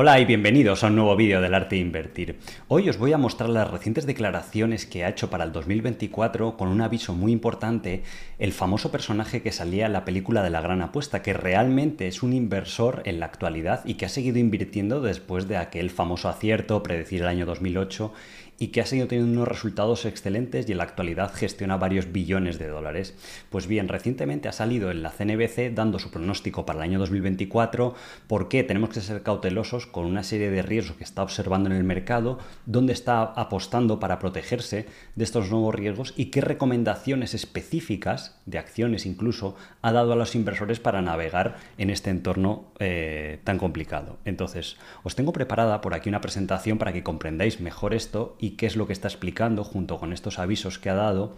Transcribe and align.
Hola 0.00 0.20
y 0.20 0.24
bienvenidos 0.24 0.84
a 0.84 0.86
un 0.86 0.94
nuevo 0.94 1.16
vídeo 1.16 1.40
del 1.40 1.54
arte 1.54 1.74
de 1.74 1.82
invertir. 1.82 2.38
Hoy 2.68 2.88
os 2.88 2.98
voy 2.98 3.12
a 3.12 3.18
mostrar 3.18 3.50
las 3.50 3.68
recientes 3.68 4.06
declaraciones 4.06 4.86
que 4.86 5.04
ha 5.04 5.08
hecho 5.08 5.28
para 5.28 5.42
el 5.42 5.50
2024 5.50 6.56
con 6.56 6.68
un 6.68 6.82
aviso 6.82 7.14
muy 7.14 7.32
importante 7.32 8.04
el 8.38 8.52
famoso 8.52 8.92
personaje 8.92 9.42
que 9.42 9.50
salía 9.50 9.86
en 9.86 9.92
la 9.92 10.04
película 10.04 10.44
de 10.44 10.50
la 10.50 10.60
gran 10.60 10.82
apuesta, 10.82 11.20
que 11.20 11.32
realmente 11.32 12.06
es 12.06 12.22
un 12.22 12.32
inversor 12.32 13.02
en 13.06 13.18
la 13.18 13.26
actualidad 13.26 13.84
y 13.84 13.94
que 13.94 14.06
ha 14.06 14.08
seguido 14.08 14.38
invirtiendo 14.38 15.00
después 15.00 15.48
de 15.48 15.56
aquel 15.56 15.90
famoso 15.90 16.28
acierto, 16.28 16.80
predecir 16.80 17.22
el 17.22 17.26
año 17.26 17.44
2008 17.44 18.12
y 18.58 18.68
que 18.68 18.80
ha 18.80 18.86
seguido 18.86 19.08
teniendo 19.08 19.32
unos 19.32 19.48
resultados 19.48 20.04
excelentes 20.04 20.68
y 20.68 20.72
en 20.72 20.78
la 20.78 20.84
actualidad 20.84 21.32
gestiona 21.32 21.76
varios 21.76 22.12
billones 22.12 22.58
de 22.58 22.66
dólares. 22.68 23.14
Pues 23.50 23.66
bien, 23.66 23.88
recientemente 23.88 24.48
ha 24.48 24.52
salido 24.52 24.90
en 24.90 25.02
la 25.02 25.10
CNBC 25.10 25.74
dando 25.74 25.98
su 25.98 26.10
pronóstico 26.10 26.66
para 26.66 26.80
el 26.80 26.90
año 26.90 26.98
2024, 26.98 27.94
por 28.26 28.48
qué 28.48 28.64
tenemos 28.64 28.90
que 28.90 29.00
ser 29.00 29.22
cautelosos 29.22 29.86
con 29.86 30.06
una 30.06 30.22
serie 30.22 30.50
de 30.50 30.62
riesgos 30.62 30.96
que 30.96 31.04
está 31.04 31.22
observando 31.22 31.70
en 31.70 31.76
el 31.76 31.84
mercado, 31.84 32.38
dónde 32.66 32.92
está 32.92 33.22
apostando 33.22 34.00
para 34.00 34.18
protegerse 34.18 34.86
de 35.14 35.24
estos 35.24 35.50
nuevos 35.50 35.74
riesgos 35.74 36.14
y 36.16 36.26
qué 36.26 36.40
recomendaciones 36.40 37.34
específicas, 37.34 38.38
de 38.46 38.58
acciones 38.58 39.06
incluso, 39.06 39.54
ha 39.82 39.92
dado 39.92 40.12
a 40.12 40.16
los 40.16 40.34
inversores 40.34 40.80
para 40.80 41.02
navegar 41.02 41.56
en 41.76 41.90
este 41.90 42.10
entorno 42.10 42.72
eh, 42.78 43.40
tan 43.44 43.58
complicado. 43.58 44.18
Entonces, 44.24 44.76
os 45.04 45.14
tengo 45.14 45.32
preparada 45.32 45.80
por 45.80 45.94
aquí 45.94 46.08
una 46.08 46.20
presentación 46.20 46.78
para 46.78 46.92
que 46.92 47.02
comprendáis 47.02 47.60
mejor 47.60 47.94
esto 47.94 48.36
y 48.40 48.47
qué 48.52 48.66
es 48.66 48.76
lo 48.76 48.86
que 48.86 48.92
está 48.92 49.08
explicando 49.08 49.64
junto 49.64 49.98
con 49.98 50.12
estos 50.12 50.38
avisos 50.38 50.78
que 50.78 50.90
ha 50.90 50.94
dado. 50.94 51.36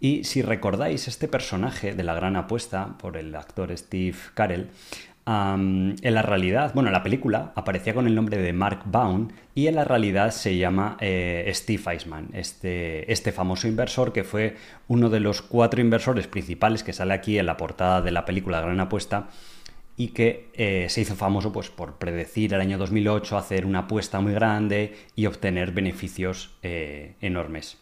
Y 0.00 0.24
si 0.24 0.42
recordáis, 0.42 1.08
este 1.08 1.26
personaje 1.26 1.94
de 1.94 2.04
la 2.04 2.14
gran 2.14 2.36
apuesta 2.36 2.96
por 2.98 3.16
el 3.16 3.34
actor 3.34 3.76
Steve 3.76 4.16
Carell, 4.34 4.70
en 5.30 6.14
la 6.14 6.22
realidad, 6.22 6.72
bueno, 6.72 6.88
en 6.88 6.94
la 6.94 7.02
película 7.02 7.52
aparecía 7.54 7.92
con 7.92 8.06
el 8.06 8.14
nombre 8.14 8.38
de 8.38 8.54
Mark 8.54 8.80
Baum 8.86 9.28
y 9.54 9.66
en 9.66 9.74
la 9.74 9.84
realidad 9.84 10.30
se 10.30 10.56
llama 10.56 10.96
eh, 11.00 11.50
Steve 11.54 11.82
Eisman, 11.86 12.30
este, 12.32 13.12
este 13.12 13.30
famoso 13.30 13.68
inversor 13.68 14.14
que 14.14 14.24
fue 14.24 14.56
uno 14.86 15.10
de 15.10 15.20
los 15.20 15.42
cuatro 15.42 15.82
inversores 15.82 16.26
principales 16.28 16.82
que 16.82 16.94
sale 16.94 17.12
aquí 17.12 17.38
en 17.38 17.44
la 17.44 17.58
portada 17.58 18.00
de 18.00 18.10
la 18.10 18.24
película 18.24 18.62
Gran 18.62 18.80
Apuesta 18.80 19.28
y 19.98 20.08
que 20.08 20.48
eh, 20.54 20.86
se 20.88 21.00
hizo 21.00 21.16
famoso 21.16 21.52
pues, 21.52 21.70
por 21.70 21.98
predecir 21.98 22.54
el 22.54 22.60
año 22.60 22.78
2008, 22.78 23.36
hacer 23.36 23.66
una 23.66 23.80
apuesta 23.80 24.20
muy 24.20 24.32
grande 24.32 24.94
y 25.16 25.26
obtener 25.26 25.72
beneficios 25.72 26.52
eh, 26.62 27.16
enormes. 27.20 27.78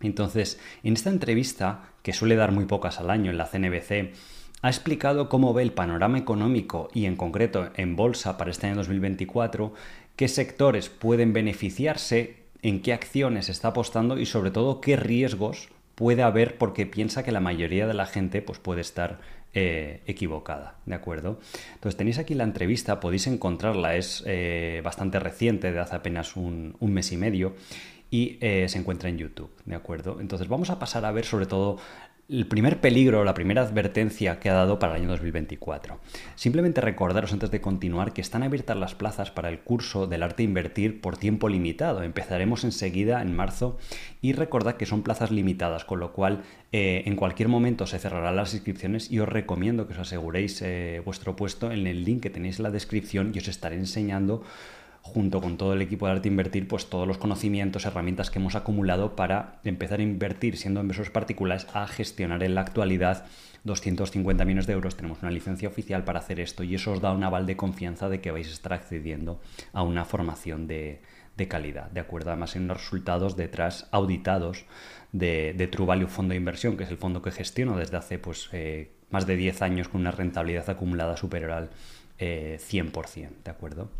Entonces, 0.00 0.60
en 0.82 0.94
esta 0.94 1.08
entrevista, 1.08 1.92
que 2.02 2.12
suele 2.12 2.34
dar 2.34 2.50
muy 2.50 2.66
pocas 2.66 2.98
al 2.98 3.10
año 3.10 3.30
en 3.30 3.38
la 3.38 3.46
CNBC, 3.46 4.12
ha 4.60 4.68
explicado 4.68 5.28
cómo 5.28 5.54
ve 5.54 5.62
el 5.62 5.72
panorama 5.72 6.18
económico 6.18 6.88
y 6.92 7.06
en 7.06 7.14
concreto 7.14 7.70
en 7.76 7.94
bolsa 7.94 8.36
para 8.36 8.50
este 8.50 8.66
año 8.66 8.76
2024, 8.76 9.72
qué 10.16 10.26
sectores 10.26 10.88
pueden 10.88 11.32
beneficiarse, 11.32 12.42
en 12.62 12.82
qué 12.82 12.92
acciones 12.92 13.48
está 13.48 13.68
apostando 13.68 14.18
y 14.18 14.26
sobre 14.26 14.50
todo 14.50 14.80
qué 14.80 14.96
riesgos 14.96 15.68
puede 15.94 16.24
haber 16.24 16.58
porque 16.58 16.86
piensa 16.86 17.22
que 17.22 17.30
la 17.32 17.40
mayoría 17.40 17.86
de 17.86 17.94
la 17.94 18.06
gente 18.06 18.42
pues, 18.42 18.58
puede 18.58 18.80
estar 18.80 19.20
eh, 19.58 20.02
equivocada, 20.06 20.74
¿de 20.84 20.94
acuerdo? 20.94 21.40
Entonces 21.72 21.96
tenéis 21.96 22.18
aquí 22.18 22.34
la 22.34 22.44
entrevista, 22.44 23.00
podéis 23.00 23.26
encontrarla, 23.26 23.96
es 23.96 24.22
eh, 24.26 24.82
bastante 24.84 25.18
reciente, 25.18 25.72
de 25.72 25.78
hace 25.78 25.96
apenas 25.96 26.36
un, 26.36 26.76
mes 26.78 27.10
y 27.12 27.16
medio, 27.16 27.54
y 28.10 28.36
eh, 28.42 28.68
se 28.68 28.78
encuentra 28.78 29.08
en 29.08 29.16
YouTube, 29.16 29.50
¿de 29.64 29.74
acuerdo? 29.74 30.20
Entonces 30.20 30.46
vamos 30.48 30.68
a 30.68 30.78
pasar 30.78 31.06
a 31.06 31.10
ver 31.10 31.24
sobre 31.24 31.46
todo 31.46 31.78
el 32.28 32.46
primer 32.46 32.80
peligro, 32.80 33.22
la 33.22 33.34
primera 33.34 33.62
advertencia 33.62 34.40
que 34.40 34.50
ha 34.50 34.54
dado 34.54 34.80
para 34.80 34.96
el 34.96 35.02
año 35.02 35.10
2024. 35.10 36.00
Simplemente 36.34 36.80
recordaros 36.80 37.32
antes 37.32 37.52
de 37.52 37.60
continuar 37.60 38.12
que 38.12 38.20
están 38.20 38.42
abiertas 38.42 38.76
las 38.76 38.96
plazas 38.96 39.30
para 39.30 39.48
el 39.48 39.60
curso 39.60 40.08
del 40.08 40.24
arte 40.24 40.42
invertir 40.42 41.00
por 41.00 41.16
tiempo 41.16 41.48
limitado. 41.48 42.02
Empezaremos 42.02 42.64
enseguida 42.64 43.22
en 43.22 43.34
marzo 43.34 43.78
y 44.20 44.32
recordad 44.32 44.76
que 44.76 44.86
son 44.86 45.02
plazas 45.02 45.30
limitadas, 45.30 45.84
con 45.84 46.00
lo 46.00 46.12
cual 46.12 46.42
eh, 46.72 47.04
en 47.06 47.14
cualquier 47.14 47.48
momento 47.48 47.86
se 47.86 48.00
cerrarán 48.00 48.34
las 48.34 48.54
inscripciones 48.54 49.08
y 49.10 49.20
os 49.20 49.28
recomiendo 49.28 49.86
que 49.86 49.92
os 49.92 50.00
aseguréis 50.00 50.60
eh, 50.62 51.00
vuestro 51.04 51.36
puesto 51.36 51.70
en 51.70 51.86
el 51.86 52.04
link 52.04 52.22
que 52.22 52.30
tenéis 52.30 52.58
en 52.58 52.64
la 52.64 52.70
descripción 52.70 53.30
y 53.34 53.38
os 53.38 53.46
estaré 53.46 53.76
enseñando 53.76 54.42
junto 55.06 55.40
con 55.40 55.56
todo 55.56 55.72
el 55.72 55.82
equipo 55.82 56.06
de 56.06 56.12
Arte 56.12 56.28
Invertir, 56.28 56.66
pues 56.68 56.90
todos 56.90 57.06
los 57.06 57.18
conocimientos, 57.18 57.86
herramientas 57.86 58.30
que 58.30 58.38
hemos 58.38 58.56
acumulado 58.56 59.16
para 59.16 59.60
empezar 59.64 60.00
a 60.00 60.02
invertir 60.02 60.56
siendo 60.56 60.80
inversores 60.80 61.10
particulares 61.10 61.66
a 61.72 61.86
gestionar 61.86 62.42
en 62.42 62.54
la 62.54 62.62
actualidad 62.62 63.24
250 63.64 64.44
millones 64.44 64.66
de 64.66 64.72
euros. 64.72 64.96
Tenemos 64.96 65.22
una 65.22 65.30
licencia 65.30 65.68
oficial 65.68 66.04
para 66.04 66.18
hacer 66.18 66.40
esto 66.40 66.64
y 66.64 66.74
eso 66.74 66.92
os 66.92 67.00
da 67.00 67.12
un 67.12 67.24
aval 67.24 67.46
de 67.46 67.56
confianza 67.56 68.08
de 68.08 68.20
que 68.20 68.30
vais 68.30 68.48
a 68.48 68.52
estar 68.52 68.72
accediendo 68.72 69.40
a 69.72 69.82
una 69.82 70.04
formación 70.04 70.66
de, 70.66 71.00
calidad, 71.48 71.90
¿de 71.90 72.00
acuerdo? 72.00 72.30
Además, 72.30 72.56
en 72.56 72.64
unos 72.64 72.78
resultados 72.78 73.36
detrás 73.36 73.88
auditados 73.92 74.64
de, 75.12 75.68
True 75.70 75.86
Value 75.86 76.08
Fondo 76.08 76.32
de 76.32 76.38
Inversión, 76.38 76.76
que 76.76 76.84
es 76.84 76.90
el 76.90 76.98
fondo 76.98 77.22
que 77.22 77.30
gestiono 77.30 77.76
desde 77.76 77.96
hace 77.96 78.18
pues, 78.18 78.48
eh, 78.52 78.90
más 79.10 79.26
de 79.26 79.36
10 79.36 79.62
años 79.62 79.88
con 79.88 80.00
una 80.00 80.10
rentabilidad 80.10 80.68
acumulada 80.68 81.16
superior 81.16 81.50
al 81.52 81.70
100%, 82.18 83.24
eh, 83.24 83.30
¿de 83.44 83.50
acuerdo? 83.50 83.90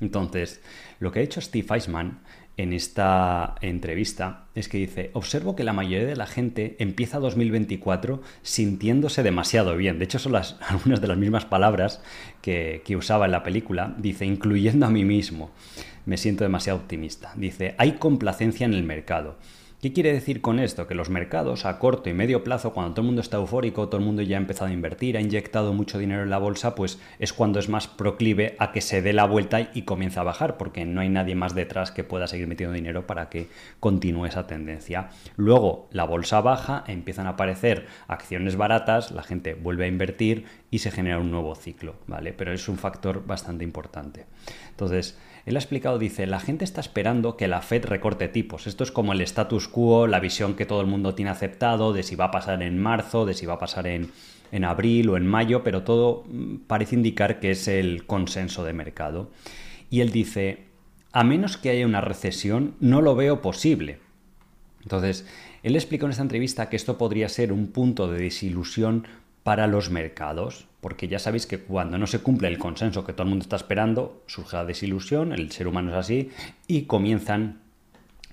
Entonces, 0.00 0.60
lo 1.00 1.12
que 1.12 1.20
ha 1.20 1.22
hecho 1.22 1.40
Steve 1.40 1.66
Eisman 1.70 2.20
en 2.56 2.72
esta 2.72 3.54
entrevista 3.60 4.46
es 4.54 4.68
que 4.68 4.78
dice, 4.78 5.10
observo 5.12 5.54
que 5.56 5.64
la 5.64 5.74
mayoría 5.74 6.06
de 6.06 6.16
la 6.16 6.26
gente 6.26 6.76
empieza 6.78 7.18
2024 7.18 8.22
sintiéndose 8.42 9.22
demasiado 9.22 9.76
bien. 9.76 9.98
De 9.98 10.04
hecho, 10.04 10.18
son 10.18 10.34
algunas 10.68 11.00
de 11.00 11.08
las 11.08 11.18
mismas 11.18 11.44
palabras 11.44 12.00
que, 12.40 12.82
que 12.84 12.96
usaba 12.96 13.26
en 13.26 13.32
la 13.32 13.42
película. 13.42 13.94
Dice, 13.98 14.24
incluyendo 14.24 14.86
a 14.86 14.90
mí 14.90 15.04
mismo. 15.04 15.50
Me 16.06 16.16
siento 16.16 16.44
demasiado 16.44 16.78
optimista. 16.78 17.32
Dice, 17.36 17.74
hay 17.78 17.92
complacencia 17.92 18.64
en 18.64 18.74
el 18.74 18.84
mercado. 18.84 19.36
¿Qué 19.86 19.92
quiere 19.92 20.12
decir 20.12 20.40
con 20.40 20.58
esto? 20.58 20.88
Que 20.88 20.96
los 20.96 21.10
mercados 21.10 21.64
a 21.64 21.78
corto 21.78 22.10
y 22.10 22.12
medio 22.12 22.42
plazo, 22.42 22.72
cuando 22.72 22.92
todo 22.92 23.02
el 23.02 23.06
mundo 23.06 23.20
está 23.20 23.36
eufórico, 23.36 23.86
todo 23.86 24.00
el 24.00 24.04
mundo 24.04 24.20
ya 24.20 24.36
ha 24.36 24.40
empezado 24.40 24.68
a 24.68 24.74
invertir, 24.74 25.16
ha 25.16 25.20
inyectado 25.20 25.72
mucho 25.72 25.96
dinero 25.96 26.24
en 26.24 26.30
la 26.30 26.38
bolsa, 26.38 26.74
pues 26.74 26.98
es 27.20 27.32
cuando 27.32 27.60
es 27.60 27.68
más 27.68 27.86
proclive 27.86 28.56
a 28.58 28.72
que 28.72 28.80
se 28.80 29.00
dé 29.00 29.12
la 29.12 29.26
vuelta 29.26 29.70
y 29.72 29.82
comience 29.82 30.18
a 30.18 30.24
bajar, 30.24 30.56
porque 30.56 30.84
no 30.84 31.02
hay 31.02 31.08
nadie 31.08 31.36
más 31.36 31.54
detrás 31.54 31.92
que 31.92 32.02
pueda 32.02 32.26
seguir 32.26 32.48
metiendo 32.48 32.74
dinero 32.74 33.06
para 33.06 33.28
que 33.28 33.46
continúe 33.78 34.26
esa 34.26 34.48
tendencia. 34.48 35.10
Luego 35.36 35.86
la 35.92 36.02
bolsa 36.02 36.40
baja, 36.40 36.82
empiezan 36.88 37.28
a 37.28 37.36
aparecer 37.38 37.86
acciones 38.08 38.56
baratas, 38.56 39.12
la 39.12 39.22
gente 39.22 39.54
vuelve 39.54 39.84
a 39.84 39.88
invertir 39.88 40.46
y 40.68 40.80
se 40.80 40.90
genera 40.90 41.20
un 41.20 41.30
nuevo 41.30 41.54
ciclo, 41.54 41.94
¿vale? 42.08 42.32
Pero 42.32 42.52
es 42.52 42.68
un 42.68 42.76
factor 42.76 43.24
bastante 43.24 43.62
importante. 43.62 44.26
Entonces, 44.70 45.16
él 45.46 45.54
ha 45.54 45.60
explicado, 45.60 46.00
dice, 46.00 46.26
la 46.26 46.40
gente 46.40 46.64
está 46.64 46.80
esperando 46.80 47.36
que 47.36 47.46
la 47.46 47.62
Fed 47.62 47.84
recorte 47.84 48.26
tipos. 48.26 48.66
Esto 48.66 48.82
es 48.82 48.90
como 48.90 49.12
el 49.12 49.20
status 49.20 49.68
quo, 49.68 50.08
la 50.08 50.18
visión 50.18 50.54
que 50.54 50.66
todo 50.66 50.80
el 50.80 50.88
mundo 50.88 51.14
tiene 51.14 51.30
aceptado 51.30 51.92
de 51.92 52.02
si 52.02 52.16
va 52.16 52.26
a 52.26 52.30
pasar 52.32 52.64
en 52.64 52.78
marzo, 52.80 53.24
de 53.24 53.34
si 53.34 53.46
va 53.46 53.54
a 53.54 53.58
pasar 53.60 53.86
en, 53.86 54.10
en 54.50 54.64
abril 54.64 55.08
o 55.08 55.16
en 55.16 55.24
mayo, 55.24 55.62
pero 55.62 55.84
todo 55.84 56.24
mm, 56.28 56.56
parece 56.66 56.96
indicar 56.96 57.38
que 57.38 57.52
es 57.52 57.68
el 57.68 58.06
consenso 58.06 58.64
de 58.64 58.72
mercado. 58.72 59.30
Y 59.88 60.00
él 60.00 60.10
dice, 60.10 60.64
a 61.12 61.22
menos 61.22 61.56
que 61.56 61.70
haya 61.70 61.86
una 61.86 62.00
recesión, 62.00 62.74
no 62.80 63.00
lo 63.00 63.14
veo 63.14 63.40
posible. 63.40 64.00
Entonces, 64.82 65.26
él 65.62 65.76
explicó 65.76 66.06
en 66.06 66.10
esta 66.10 66.22
entrevista 66.22 66.68
que 66.68 66.76
esto 66.76 66.98
podría 66.98 67.28
ser 67.28 67.52
un 67.52 67.68
punto 67.68 68.10
de 68.10 68.18
desilusión 68.18 69.06
para 69.44 69.68
los 69.68 69.90
mercados, 69.90 70.66
porque 70.86 71.08
ya 71.08 71.18
sabéis 71.18 71.46
que 71.48 71.58
cuando 71.58 71.98
no 71.98 72.06
se 72.06 72.20
cumple 72.20 72.46
el 72.46 72.58
consenso 72.58 73.04
que 73.04 73.12
todo 73.12 73.24
el 73.24 73.30
mundo 73.30 73.42
está 73.42 73.56
esperando, 73.56 74.22
surge 74.28 74.56
la 74.56 74.64
desilusión, 74.64 75.32
el 75.32 75.50
ser 75.50 75.66
humano 75.66 75.90
es 75.90 75.96
así, 75.96 76.30
y 76.68 76.82
comienzan 76.82 77.58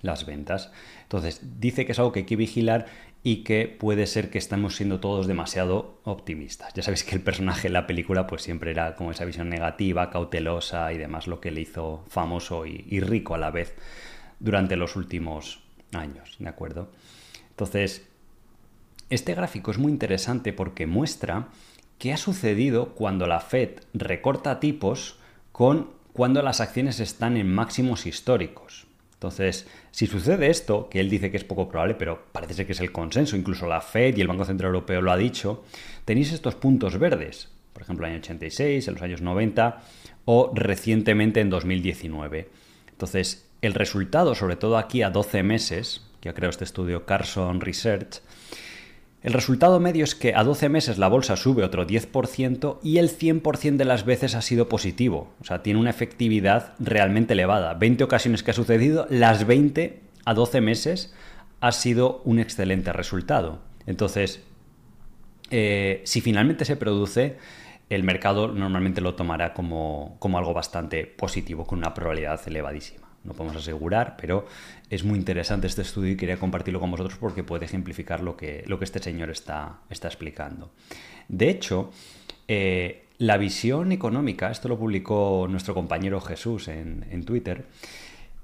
las 0.03 0.28
ventas. 0.28 0.72
Entonces, 1.02 1.41
dice 1.59 1.88
que 1.88 1.94
es 1.94 1.97
algo 1.97 2.12
que 2.12 2.19
hay 2.19 2.25
que 2.28 2.36
vigilar 2.36 2.86
y 3.24 3.38
que 3.38 3.66
puede 3.68 4.06
ser 4.06 4.30
que 4.30 4.38
estamos 4.38 4.75
siendo 4.75 5.00
todos 5.00 5.25
demasiado 5.25 6.00
optimistas. 6.03 6.72
Ya 6.75 6.84
sabéis 6.84 7.03
que 7.03 7.16
el 7.16 7.22
personaje 7.22 7.66
en 7.66 7.74
la 7.74 7.88
película 7.88 8.28
pues 8.28 8.44
siempre 8.44 8.70
era 8.70 8.96
como 8.96 9.09
esa 9.09 9.25
visión 9.25 9.50
negativa, 9.50 10.12
cautelosa 10.12 10.94
y 10.94 11.00
demás, 11.00 11.25
lo 11.25 11.41
que 11.41 11.50
le 11.50 11.61
hizo 11.61 12.05
famoso 12.08 12.67
y, 12.67 12.85
y 12.88 13.00
rico 13.00 13.34
a 13.34 13.40
la 13.40 13.50
vez 13.50 13.73
durante 14.40 14.76
los 14.76 14.96
últimos 14.96 15.64
años, 15.91 16.35
¿de 16.38 16.50
acuerdo? 16.50 16.91
Entonces, 17.50 18.08
este 19.09 19.34
gráfico 19.34 19.72
es 19.72 19.79
muy 19.79 19.91
interesante 19.91 20.53
porque 20.53 20.85
muestra 20.85 21.47
qué 22.03 22.11
ha 22.11 22.17
sucedido 22.17 22.90
cuando 22.96 23.28
la 23.28 23.40
Fed 23.40 23.79
recorta 23.94 24.59
tipos 24.59 25.16
con 25.53 25.91
cuando 26.11 26.41
las 26.41 26.59
acciones 26.59 27.00
están 27.00 27.38
en 27.38 27.50
máximos 27.50 28.05
históricos. 28.05 28.88
Entonces, 29.14 29.70
si 29.91 30.05
sucede 30.08 30.50
esto, 30.50 30.90
que 30.90 31.00
él 31.00 31.09
dice 31.09 31.32
que 31.32 31.38
es 31.38 31.46
poco 31.46 31.70
probable, 31.70 31.96
pero 31.96 32.26
parece 32.34 32.55
ser 32.55 32.66
que 32.66 32.73
es 32.73 32.82
el 32.82 32.91
consenso, 32.91 33.38
incluso 33.38 33.67
la 33.67 33.79
Fed 33.79 34.17
y 34.17 34.20
el 34.20 34.28
Banco 34.28 34.44
Central 34.44 34.72
Europeo 34.73 35.02
lo 35.02 35.14
ha 35.14 35.17
dicho, 35.17 35.64
tenéis 36.03 36.34
estos 36.34 36.55
puntos 36.55 37.00
verdes, 37.00 37.47
por 37.72 37.84
ejemplo, 37.84 38.05
en 38.05 38.11
el 38.11 38.16
año 38.17 38.23
86, 38.23 38.85
en 38.85 38.94
los 38.96 39.02
años 39.02 39.22
90 39.22 39.82
o 40.26 40.52
recientemente 40.53 41.40
en 41.40 41.50
2019. 41.50 42.50
Entonces, 42.91 43.47
el 43.61 43.73
resultado, 43.76 44.35
sobre 44.35 44.58
todo 44.58 44.78
aquí 44.78 45.03
a 45.03 45.09
12 45.09 45.41
meses, 45.44 46.05
que 46.20 46.28
ha 46.28 46.34
creado 46.34 46.50
este 46.50 46.66
estudio 46.66 47.05
Carson 47.05 47.61
Research, 47.61 48.20
El 49.23 49.31
resultado 49.31 49.79
medio 49.79 50.03
es 50.03 50.16
que 50.16 50.35
a 50.35 50.43
12 50.43 50.67
meses 50.67 50.97
la 50.97 51.08
bolsa 51.08 51.37
sube 51.37 51.64
otro 51.64 51.87
10% 51.87 52.79
y 52.84 52.97
el 52.97 53.09
100% 53.09 53.78
de 53.78 53.85
las 53.85 54.03
veces 54.03 54.35
ha 54.35 54.41
sido 54.41 54.67
positivo. 54.67 55.34
O 55.40 55.46
sea, 55.46 55.64
tiene 55.64 55.79
una 55.79 55.91
efectividad 55.91 56.73
realmente 56.78 57.31
elevada. 57.31 57.73
20 57.73 58.03
ocasiones 58.03 58.43
que 58.43 58.52
ha 58.52 58.53
sucedido, 58.53 59.08
las 59.09 59.47
20 59.47 60.02
a 60.25 60.34
12 60.34 60.59
meses 60.59 61.14
ha 61.61 61.72
sido 61.72 62.22
un 62.25 62.40
excelente 62.40 62.91
resultado. 62.91 63.59
Entonces, 63.85 64.43
eh, 65.52 66.02
si 66.03 66.19
finalmente 66.19 66.66
se 66.66 66.76
produce, 66.76 67.37
el 67.90 68.03
mercado 68.03 68.49
normalmente 68.49 68.99
lo 68.99 69.16
tomará 69.16 69.53
como, 69.53 70.17
como 70.19 70.37
algo 70.37 70.53
bastante 70.53 71.05
positivo, 71.05 71.66
con 71.66 71.79
una 71.79 71.93
probabilidad 71.93 72.41
elevadísima 72.46 73.03
no 73.23 73.34
podemos 73.34 73.58
asegurar, 73.58 74.16
pero 74.20 74.46
es 74.90 75.03
muy 75.03 75.17
interesante 75.17 75.67
este 75.67 75.81
estudio 75.81 76.11
y 76.11 76.17
quería 76.17 76.37
compartirlo 76.37 76.79
con 76.79 76.91
vosotros 76.91 77.17
porque 77.17 77.43
puede 77.43 77.66
ejemplificar 77.66 78.22
lo 78.22 78.35
que, 78.35 78.64
lo 78.67 78.79
que 78.79 78.85
este 78.85 78.99
señor 78.99 79.29
está, 79.29 79.79
está 79.90 80.08
explicando. 80.08 80.72
De 81.28 81.49
hecho, 81.49 81.91
eh, 82.47 83.05
la 83.17 83.37
visión 83.37 83.91
económica, 83.91 84.52
esto 84.52 84.67
lo 84.67 84.78
publicó 84.78 85.47
nuestro 85.49 85.73
compañero 85.73 86.20
Jesús 86.20 86.67
en, 86.67 87.23
Twitter, 87.25 87.66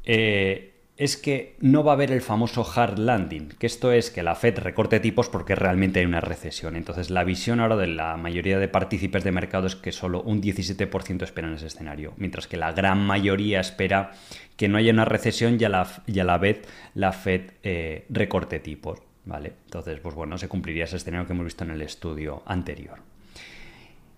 eh, 0.06 0.79
es 1.00 1.16
que 1.16 1.56
no 1.62 1.82
va 1.86 1.94
a 1.94 1.96
haber 1.96 2.12
el 2.12 2.22
famoso 2.22 2.70
hard 2.76 3.00
landing, 3.00 3.48
que 3.58 3.68
esto 3.68 3.94
es 3.94 4.12
que 4.12 4.22
la 4.22 4.36
Fed 4.36 4.60
recorte 4.60 5.00
tipos 5.00 5.30
porque 5.30 5.56
realmente 5.56 6.02
hay 6.02 6.06
una 6.06 6.20
recesión. 6.20 6.76
Entonces 6.76 7.10
la 7.10 7.24
visión 7.24 7.62
ahora 7.62 7.78
de 7.78 7.88
la 7.88 8.18
mayoría 8.18 8.60
de 8.60 8.68
partícipes 8.68 9.24
de 9.24 9.32
mercado 9.32 9.66
es 9.66 9.78
que 9.78 9.94
solo 9.94 10.22
un 10.22 10.42
17% 10.42 11.24
esperan 11.24 11.54
ese 11.54 11.68
escenario, 11.68 12.14
mientras 12.18 12.48
que 12.48 12.58
la 12.58 12.74
gran 12.74 13.00
mayoría 13.00 13.62
espera 13.62 14.12
que 14.58 14.68
no 14.68 14.78
haya 14.78 14.92
una 14.92 15.06
recesión 15.06 15.58
y 15.58 15.64
a 15.64 15.70
la, 15.70 16.38
vez 16.38 16.68
la 16.96 17.14
Fed 17.14 17.52
eh, 17.64 18.06
recorte 18.10 18.60
tipos. 18.60 19.00
¿vale? 19.24 19.54
Entonces, 19.68 20.02
pues 20.02 20.16
bueno, 20.16 20.38
se 20.38 20.50
cumpliría 20.50 20.84
ese 20.84 20.98
escenario 20.98 21.26
que 21.26 21.32
hemos 21.32 21.46
visto 21.46 21.64
en 21.64 21.72
el 21.72 21.82
estudio 21.82 22.44
anterior. 22.46 23.00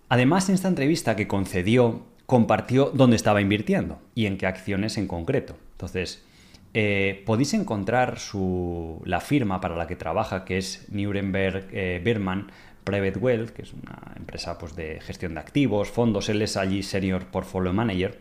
Además, 0.09 0.49
en 0.49 0.55
esta 0.55 0.67
entrevista 0.67 1.15
que 1.15 1.27
concedió, 1.27 2.07
compartió 2.25 2.89
dónde 2.91 3.17
estaba 3.17 3.39
invirtiendo 3.39 4.01
y 4.15 4.25
en 4.25 4.39
qué 4.39 4.47
acciones 4.47 4.97
en 4.97 5.05
concreto. 5.05 5.57
Entonces, 5.73 6.25
eh, 6.73 7.23
podéis 7.25 7.53
encontrar 7.53 8.17
la 9.03 9.19
firma 9.19 9.59
para 9.59 9.75
la 9.75 9.87
que 9.87 9.95
trabaja, 9.95 10.45
que 10.45 10.57
es 10.57 10.87
Nuremberg 10.89 11.67
eh, 11.71 12.01
Berman 12.03 12.51
Private 12.83 13.19
Wealth, 13.19 13.49
que 13.49 13.63
es 13.63 13.73
una 13.73 14.13
empresa 14.15 14.57
pues, 14.57 14.75
de 14.75 15.01
gestión 15.01 15.33
de 15.33 15.41
activos, 15.41 15.89
fondos. 15.89 16.29
Él 16.29 16.41
es 16.41 16.55
allí 16.55 16.81
Senior 16.81 17.25
Portfolio 17.25 17.73
Manager. 17.73 18.19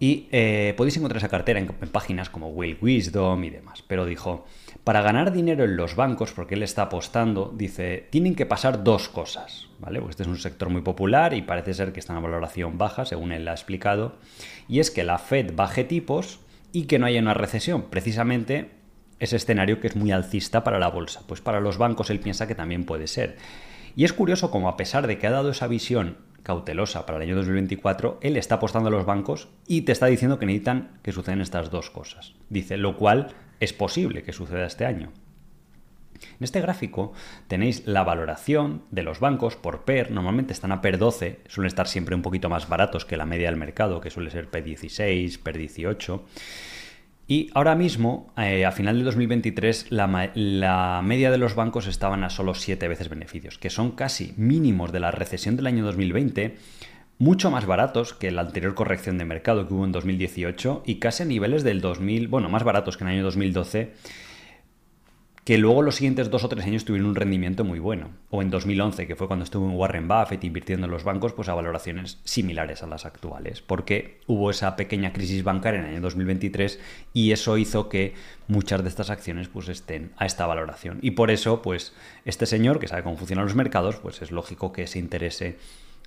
Y 0.00 0.28
eh, 0.30 0.74
podéis 0.76 0.96
encontrar 0.96 1.18
esa 1.18 1.28
cartera 1.28 1.58
en, 1.58 1.66
páginas 1.66 2.30
como 2.30 2.50
Will 2.50 2.78
Wisdom 2.80 3.42
y 3.42 3.50
demás. 3.50 3.82
Pero 3.82 4.06
dijo, 4.06 4.46
para 4.84 5.02
ganar 5.02 5.32
dinero 5.32 5.64
en 5.64 5.76
los 5.76 5.96
bancos, 5.96 6.32
porque 6.32 6.54
él 6.54 6.62
está 6.62 6.82
apostando, 6.82 7.52
dice, 7.56 8.06
tienen 8.10 8.36
que 8.36 8.46
pasar 8.46 8.84
dos 8.84 9.08
cosas, 9.08 9.68
¿vale? 9.80 9.98
Porque 9.98 10.12
este 10.12 10.22
es 10.22 10.28
un 10.28 10.38
sector 10.38 10.70
muy 10.70 10.82
popular 10.82 11.34
y 11.34 11.42
parece 11.42 11.74
ser 11.74 11.92
que 11.92 11.98
está 11.98 12.12
en 12.12 12.18
una 12.20 12.28
valoración 12.28 12.78
baja, 12.78 13.04
según 13.04 13.32
él 13.32 13.48
ha 13.48 13.52
explicado. 13.52 14.14
Y 14.68 14.78
es 14.78 14.92
que 14.92 15.02
la 15.02 15.18
Fed 15.18 15.54
baje 15.56 15.82
tipos 15.82 16.38
y 16.72 16.84
que 16.84 16.98
no 16.98 17.06
haya 17.06 17.20
una 17.20 17.34
recesión. 17.34 17.82
Precisamente 17.90 18.70
ese 19.18 19.36
escenario 19.36 19.80
que 19.80 19.88
es 19.88 19.96
muy 19.96 20.12
alcista 20.12 20.64
para 20.64 20.78
la 20.78 20.88
bolsa. 20.88 21.22
Pues 21.26 21.40
para 21.40 21.60
los 21.60 21.78
bancos 21.78 22.10
él 22.10 22.20
piensa 22.20 22.46
que 22.46 22.54
también 22.54 22.84
puede 22.84 23.06
ser. 23.06 23.36
Y 23.96 24.04
es 24.04 24.12
curioso 24.12 24.50
como 24.50 24.68
a 24.68 24.76
pesar 24.76 25.06
de 25.06 25.18
que 25.18 25.26
ha 25.26 25.32
dado 25.32 25.50
esa 25.50 25.66
visión 25.66 26.18
cautelosa 26.42 27.04
para 27.04 27.18
el 27.18 27.24
año 27.24 27.36
2024, 27.36 28.20
él 28.22 28.36
está 28.36 28.56
apostando 28.56 28.88
a 28.88 28.92
los 28.92 29.04
bancos 29.04 29.48
y 29.66 29.82
te 29.82 29.92
está 29.92 30.06
diciendo 30.06 30.38
que 30.38 30.46
necesitan 30.46 30.98
que 31.02 31.12
sucedan 31.12 31.40
estas 31.40 31.70
dos 31.70 31.90
cosas. 31.90 32.34
Dice, 32.48 32.76
lo 32.76 32.96
cual 32.96 33.28
es 33.60 33.72
posible 33.72 34.22
que 34.22 34.32
suceda 34.32 34.66
este 34.66 34.86
año. 34.86 35.12
En 36.22 36.44
este 36.44 36.60
gráfico 36.60 37.12
tenéis 37.46 37.86
la 37.86 38.04
valoración 38.04 38.82
de 38.90 39.02
los 39.02 39.20
bancos 39.20 39.56
por 39.56 39.84
PER, 39.84 40.10
normalmente 40.10 40.52
están 40.52 40.72
a 40.72 40.80
PER 40.80 40.98
12, 40.98 41.40
suelen 41.48 41.68
estar 41.68 41.86
siempre 41.86 42.14
un 42.14 42.22
poquito 42.22 42.48
más 42.48 42.68
baratos 42.68 43.04
que 43.04 43.16
la 43.16 43.26
media 43.26 43.50
del 43.50 43.58
mercado, 43.58 44.00
que 44.00 44.10
suele 44.10 44.30
ser 44.30 44.48
PER 44.48 44.64
16, 44.64 45.38
PER 45.38 45.58
18. 45.58 46.24
Y 47.30 47.50
ahora 47.52 47.74
mismo, 47.74 48.32
eh, 48.38 48.64
a 48.64 48.72
final 48.72 48.98
de 48.98 49.04
2023, 49.04 49.92
la, 49.92 50.30
la, 50.34 51.02
media 51.04 51.30
de 51.30 51.36
los 51.36 51.54
bancos 51.54 51.86
estaban 51.86 52.24
a 52.24 52.30
solo 52.30 52.54
7 52.54 52.88
veces 52.88 53.10
beneficios, 53.10 53.58
que 53.58 53.68
son 53.68 53.90
casi 53.90 54.32
mínimos 54.38 54.92
de 54.92 55.00
la 55.00 55.10
recesión 55.10 55.54
del 55.54 55.66
año 55.66 55.84
2020, 55.84 56.56
mucho 57.18 57.50
más 57.50 57.66
baratos 57.66 58.14
que 58.14 58.30
la 58.30 58.42
anterior 58.42 58.74
corrección 58.74 59.18
de 59.18 59.26
mercado 59.26 59.68
que 59.68 59.74
hubo 59.74 59.84
en 59.84 59.92
2018 59.92 60.84
y 60.86 61.00
casi 61.00 61.24
a 61.24 61.26
niveles 61.26 61.64
del 61.64 61.82
2000, 61.82 62.28
bueno, 62.28 62.48
más 62.48 62.64
baratos 62.64 62.96
que 62.96 63.04
en 63.04 63.08
el 63.08 63.16
año 63.16 63.24
2012 63.24 63.92
que 65.48 65.56
luego 65.56 65.80
los 65.80 65.94
siguientes 65.94 66.28
dos 66.28 66.44
o 66.44 66.48
tres 66.50 66.66
años 66.66 66.84
tuvieron 66.84 67.08
un 67.08 67.14
rendimiento 67.14 67.64
muy 67.64 67.78
bueno. 67.78 68.10
O 68.28 68.42
en 68.42 68.50
2011, 68.50 69.06
que 69.06 69.16
fue 69.16 69.28
cuando 69.28 69.44
estuvo 69.44 69.66
en 69.66 69.76
Warren 69.76 70.06
Buffett 70.06 70.44
invirtiendo 70.44 70.84
en 70.84 70.90
los 70.90 71.04
bancos, 71.04 71.32
pues 71.32 71.48
a 71.48 71.54
valoraciones 71.54 72.18
similares 72.24 72.82
a 72.82 72.86
las 72.86 73.06
actuales, 73.06 73.62
porque 73.62 74.20
hubo 74.26 74.50
esa 74.50 74.76
pequeña 74.76 75.14
crisis 75.14 75.44
bancaria 75.44 75.80
en 75.80 75.86
el 75.86 75.92
año 75.92 76.00
2023 76.02 76.78
y 77.14 77.32
eso 77.32 77.56
hizo 77.56 77.88
que 77.88 78.12
muchas 78.46 78.82
de 78.82 78.90
estas 78.90 79.08
acciones 79.08 79.48
pues 79.48 79.70
estén 79.70 80.12
a 80.18 80.26
esta 80.26 80.44
valoración. 80.44 80.98
Y 81.00 81.12
por 81.12 81.30
eso, 81.30 81.62
pues 81.62 81.94
este 82.26 82.44
señor, 82.44 82.78
que 82.78 82.86
sabe 82.86 83.02
cómo 83.02 83.16
funcionan 83.16 83.46
los 83.46 83.54
mercados, 83.54 83.96
pues 83.96 84.20
es 84.20 84.30
lógico 84.30 84.70
que 84.70 84.86
se 84.86 84.98
interese 84.98 85.56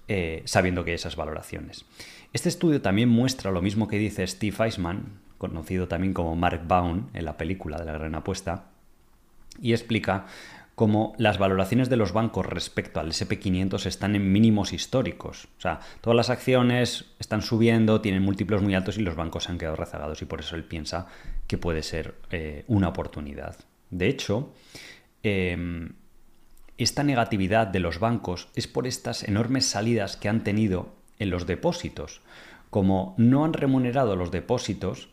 eh, 0.08 0.44
sabiendo 0.46 0.84
que 0.84 0.92
hay 0.92 0.96
esas 0.98 1.16
valoraciones. 1.16 1.86
Este 2.32 2.48
estudio 2.48 2.84
también 2.84 3.10
muestra 3.10 3.50
lo 3.50 3.64
mismo 3.64 3.88
que 3.88 3.98
dice 3.98 4.28
Steve 4.28 4.56
Eisman, 4.60 5.20
conocido 5.40 5.88
también 5.88 6.14
como 6.14 6.36
Mark 6.36 6.62
Baum 6.68 7.08
en 7.16 7.26
la 7.26 7.38
película 7.38 7.80
de 7.80 7.86
la 7.86 7.94
gran 7.94 8.14
apuesta, 8.14 8.66
y 9.60 9.72
explica 9.74 10.26
cómo 10.76 11.14
las 11.18 11.38
valoraciones 11.38 11.90
de 11.90 11.96
los 11.98 12.12
bancos 12.12 12.46
respecto 12.46 13.00
al 13.00 13.10
SP500 13.10 13.86
están 13.86 14.16
en 14.16 14.32
mínimos 14.32 14.74
históricos. 14.74 15.48
O 15.58 15.62
sea, 15.62 15.80
todas 16.02 16.18
las 16.18 16.30
acciones 16.30 17.06
están 17.20 17.42
subiendo, 17.42 18.02
tienen 18.02 18.24
múltiplos 18.24 18.62
muy 18.62 18.74
altos 18.74 18.98
y 18.98 19.02
los 19.02 19.16
bancos 19.16 19.44
se 19.44 19.52
han 19.52 19.58
quedado 19.58 19.76
rezagados 19.76 20.22
y 20.22 20.26
por 20.26 20.40
eso 20.40 20.56
él 20.56 20.64
piensa 20.64 21.08
que 21.48 21.58
puede 21.58 21.84
ser 21.84 22.16
eh, 22.32 22.64
una 22.68 22.90
oportunidad. 22.90 23.58
De 23.92 24.08
hecho, 24.08 24.54
em, 25.22 25.94
esta 26.80 27.04
negatividad 27.04 27.68
de 27.68 27.80
los 27.80 28.00
bancos 28.00 28.48
es 28.56 28.68
por 28.68 28.88
estas 28.88 29.24
enormes 29.24 29.68
salidas 29.68 30.18
que 30.18 30.30
han 30.30 30.44
tenido 30.44 30.96
en 31.20 31.30
los 31.30 31.46
depósitos. 31.46 32.22
Como 32.72 33.14
no 33.18 33.46
han 33.46 33.54
remunerado 33.54 34.16
los 34.16 34.32
depósitos 34.32 35.10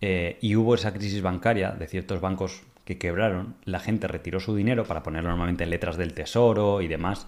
eh, 0.00 0.38
y 0.40 0.56
hubo 0.56 0.74
esa 0.74 0.92
crisis 0.92 1.22
bancaria 1.22 1.70
de 1.70 1.86
ciertos 1.86 2.20
bancos 2.20 2.62
que 2.84 2.98
quebraron, 2.98 3.56
la 3.64 3.80
gente 3.80 4.08
retiró 4.08 4.40
su 4.40 4.54
dinero 4.54 4.84
para 4.84 5.02
ponerlo 5.02 5.30
normalmente 5.30 5.64
en 5.64 5.70
letras 5.70 5.96
del 5.96 6.14
tesoro 6.14 6.82
y 6.82 6.88
demás. 6.88 7.26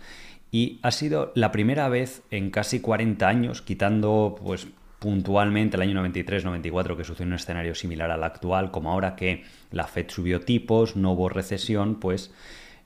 Y 0.51 0.79
ha 0.83 0.91
sido 0.91 1.33
la 1.35 1.53
primera 1.53 1.89
vez 1.89 2.23
en 2.31 2.51
casi 2.51 2.81
40 2.81 3.27
años, 3.27 3.63
quitando 3.63 4.37
pues 4.43 4.69
puntualmente 4.99 5.77
el 5.77 5.83
año 5.83 6.03
93-94 6.03 6.97
que 6.97 7.05
sucedió 7.05 7.27
un 7.27 7.35
escenario 7.35 7.75
similar 7.75 8.11
al 8.11 8.25
actual, 8.25 8.71
como 8.71 8.91
ahora 8.91 9.17
que 9.17 9.45
la 9.71 9.87
Fed 9.87 10.07
subió 10.09 10.41
tipos, 10.41 10.97
no 10.97 11.13
hubo 11.13 11.29
recesión, 11.29 12.01
pues 12.01 12.33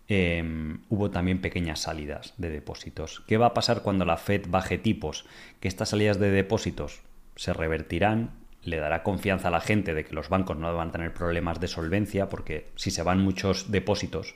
em, 0.08 0.80
hubo 0.88 1.10
también 1.10 1.40
pequeñas 1.40 1.80
salidas 1.80 2.34
de 2.36 2.50
depósitos. 2.50 3.22
¿Qué 3.26 3.36
va 3.36 3.46
a 3.46 3.54
pasar 3.54 3.82
cuando 3.82 4.04
la 4.04 4.16
Fed 4.16 4.46
baje 4.48 4.78
tipos? 4.78 5.24
Que 5.60 5.68
estas 5.68 5.90
salidas 5.90 6.18
de 6.18 6.30
depósitos 6.30 7.00
se 7.36 7.52
revertirán 7.52 8.39
le 8.62 8.78
dará 8.78 9.02
confianza 9.02 9.48
a 9.48 9.50
la 9.50 9.60
gente 9.60 9.94
de 9.94 10.04
que 10.04 10.14
los 10.14 10.28
bancos 10.28 10.56
no 10.56 10.74
van 10.74 10.88
a 10.88 10.92
tener 10.92 11.14
problemas 11.14 11.60
de 11.60 11.68
solvencia, 11.68 12.28
porque 12.28 12.68
si 12.76 12.90
se 12.90 13.02
van 13.02 13.20
muchos 13.20 13.70
depósitos, 13.70 14.34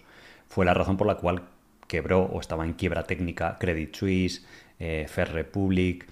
fue 0.48 0.64
la 0.64 0.74
razón 0.74 0.96
por 0.96 1.06
la 1.06 1.16
cual 1.16 1.42
quebró 1.86 2.22
o 2.22 2.40
estaba 2.40 2.64
en 2.64 2.72
quiebra 2.74 3.04
técnica 3.04 3.58
Credit 3.58 3.94
Suisse, 3.94 4.46
eh, 4.78 5.06
Fair 5.08 5.32
Republic, 5.32 6.06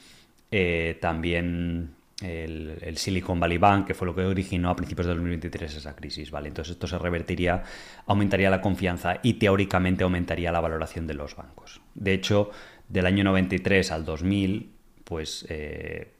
eh, 0.51 0.99
también 1.01 1.95
el, 2.23 2.97
Silicon 2.97 3.41
Valley 3.41 3.59
Bank, 3.59 3.87
que 3.87 3.95
fue 3.95 4.07
lo 4.07 4.15
que 4.15 4.23
originó 4.23 4.71
a 4.71 4.77
principios 4.77 5.07
de 5.07 5.15
2023 5.15 5.77
esa 5.77 5.97
crisis, 5.97 6.31
¿vale? 6.31 6.49
Entonces 6.49 6.73
esto 6.73 6.87
se 6.87 6.99
revertiría, 6.99 7.63
aumentaría 8.07 8.51
la 8.51 8.61
confianza 8.61 9.19
y 9.23 9.35
teóricamente 9.35 10.05
aumentaría 10.05 10.53
la 10.53 10.61
valoración 10.61 11.07
de 11.07 11.15
los 11.15 11.37
bancos. 11.37 11.81
De 11.95 12.13
hecho, 12.13 12.51
del 12.89 13.07
año 13.07 13.25
93 13.25 13.91
al 13.91 14.05
2000, 14.05 14.71
pues 15.05 15.47
eh, 15.49 16.12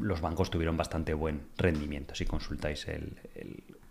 los 0.00 0.20
bancos 0.20 0.50
tuvieron 0.50 0.76
bastante 0.76 1.14
buen 1.14 1.42
rendimiento 1.56 2.14
si 2.14 2.26
consultáis 2.26 2.86
el, 2.88 3.14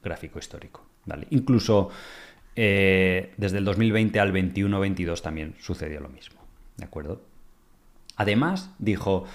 gráfico 0.02 0.40
histórico. 0.40 0.86
Incluso 1.32 1.90
eh, 2.56 3.34
desde 3.36 3.58
el 3.58 3.66
2020 3.66 4.20
al 4.20 4.32
21-22 4.32 5.22
también 5.22 5.56
sucedió 5.60 6.00
lo 6.00 6.08
mismo. 6.08 6.40
¿De 6.78 6.86
acuerdo? 6.86 7.22
Además, 8.16 8.70
dijo, 8.80 9.26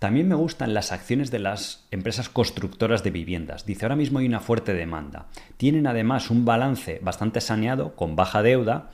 también 0.00 0.28
me 0.28 0.34
gustan 0.34 0.72
las 0.72 0.92
acciones 0.92 1.30
de 1.30 1.40
las 1.40 1.86
empresas 1.90 2.30
constructoras 2.30 3.04
de 3.04 3.10
viviendas. 3.10 3.66
Dice, 3.66 3.84
ahora 3.84 3.96
mismo 3.96 4.18
hay 4.18 4.26
una 4.26 4.40
fuerte 4.40 4.72
demanda. 4.72 5.26
Tienen 5.58 5.86
además 5.86 6.30
un 6.30 6.46
balance 6.46 7.00
bastante 7.02 7.42
saneado, 7.42 7.94
con 7.96 8.16
baja 8.16 8.42
deuda, 8.42 8.92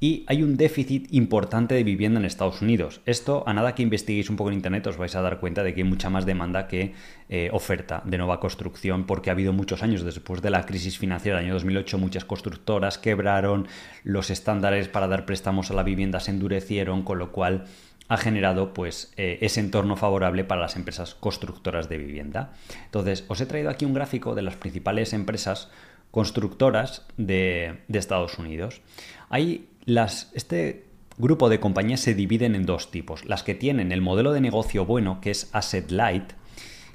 y 0.00 0.24
hay 0.26 0.42
un 0.42 0.56
déficit 0.56 1.06
importante 1.12 1.74
de 1.74 1.84
vivienda 1.84 2.20
en 2.20 2.26
Estados 2.26 2.62
Unidos. 2.62 3.00
Esto, 3.06 3.44
a 3.46 3.54
nada 3.54 3.74
que 3.74 3.82
investiguéis 3.82 4.28
un 4.28 4.36
poco 4.36 4.50
en 4.50 4.56
Internet, 4.56 4.86
os 4.86 4.96
vais 4.96 5.14
a 5.14 5.22
dar 5.22 5.40
cuenta 5.40 5.62
de 5.62 5.74
que 5.74 5.82
hay 5.82 5.88
mucha 5.88 6.10
más 6.10 6.26
demanda 6.26 6.66
que 6.66 6.94
eh, 7.28 7.48
oferta 7.52 8.02
de 8.04 8.18
nueva 8.18 8.40
construcción, 8.40 9.04
porque 9.04 9.30
ha 9.30 9.32
habido 9.32 9.52
muchos 9.52 9.82
años 9.82 10.02
después 10.02 10.42
de 10.42 10.50
la 10.50 10.66
crisis 10.66 10.98
financiera 10.98 11.38
del 11.38 11.46
año 11.46 11.54
2008, 11.54 11.98
muchas 11.98 12.24
constructoras 12.24 12.98
quebraron, 12.98 13.66
los 14.02 14.30
estándares 14.30 14.88
para 14.88 15.08
dar 15.08 15.24
préstamos 15.26 15.70
a 15.70 15.74
la 15.74 15.82
vivienda 15.82 16.20
se 16.20 16.32
endurecieron, 16.32 17.02
con 17.02 17.18
lo 17.18 17.32
cual 17.32 17.64
ha 18.08 18.16
generado 18.16 18.74
pues 18.74 19.12
eh, 19.16 19.38
ese 19.40 19.60
entorno 19.60 19.96
favorable 19.96 20.44
para 20.44 20.60
las 20.60 20.76
empresas 20.76 21.14
constructoras 21.14 21.88
de 21.88 21.98
vivienda. 21.98 22.52
Entonces, 22.84 23.24
os 23.28 23.40
he 23.40 23.46
traído 23.46 23.70
aquí 23.70 23.84
un 23.84 23.94
gráfico 23.94 24.34
de 24.34 24.42
las 24.42 24.56
principales 24.56 25.12
empresas 25.12 25.70
constructoras 26.14 27.02
de, 27.16 27.80
de 27.88 27.98
Estados 27.98 28.38
Unidos. 28.38 28.82
Hay 29.30 29.68
las, 29.84 30.30
este 30.32 30.84
grupo 31.18 31.48
de 31.48 31.58
compañías 31.58 31.98
se 31.98 32.14
dividen 32.14 32.54
en 32.54 32.66
dos 32.66 32.92
tipos. 32.92 33.24
Las 33.24 33.42
que 33.42 33.56
tienen 33.56 33.90
el 33.90 34.00
modelo 34.00 34.32
de 34.32 34.40
negocio 34.40 34.86
bueno, 34.86 35.20
que 35.20 35.32
es 35.32 35.50
Asset 35.52 35.90
Light, 35.90 36.34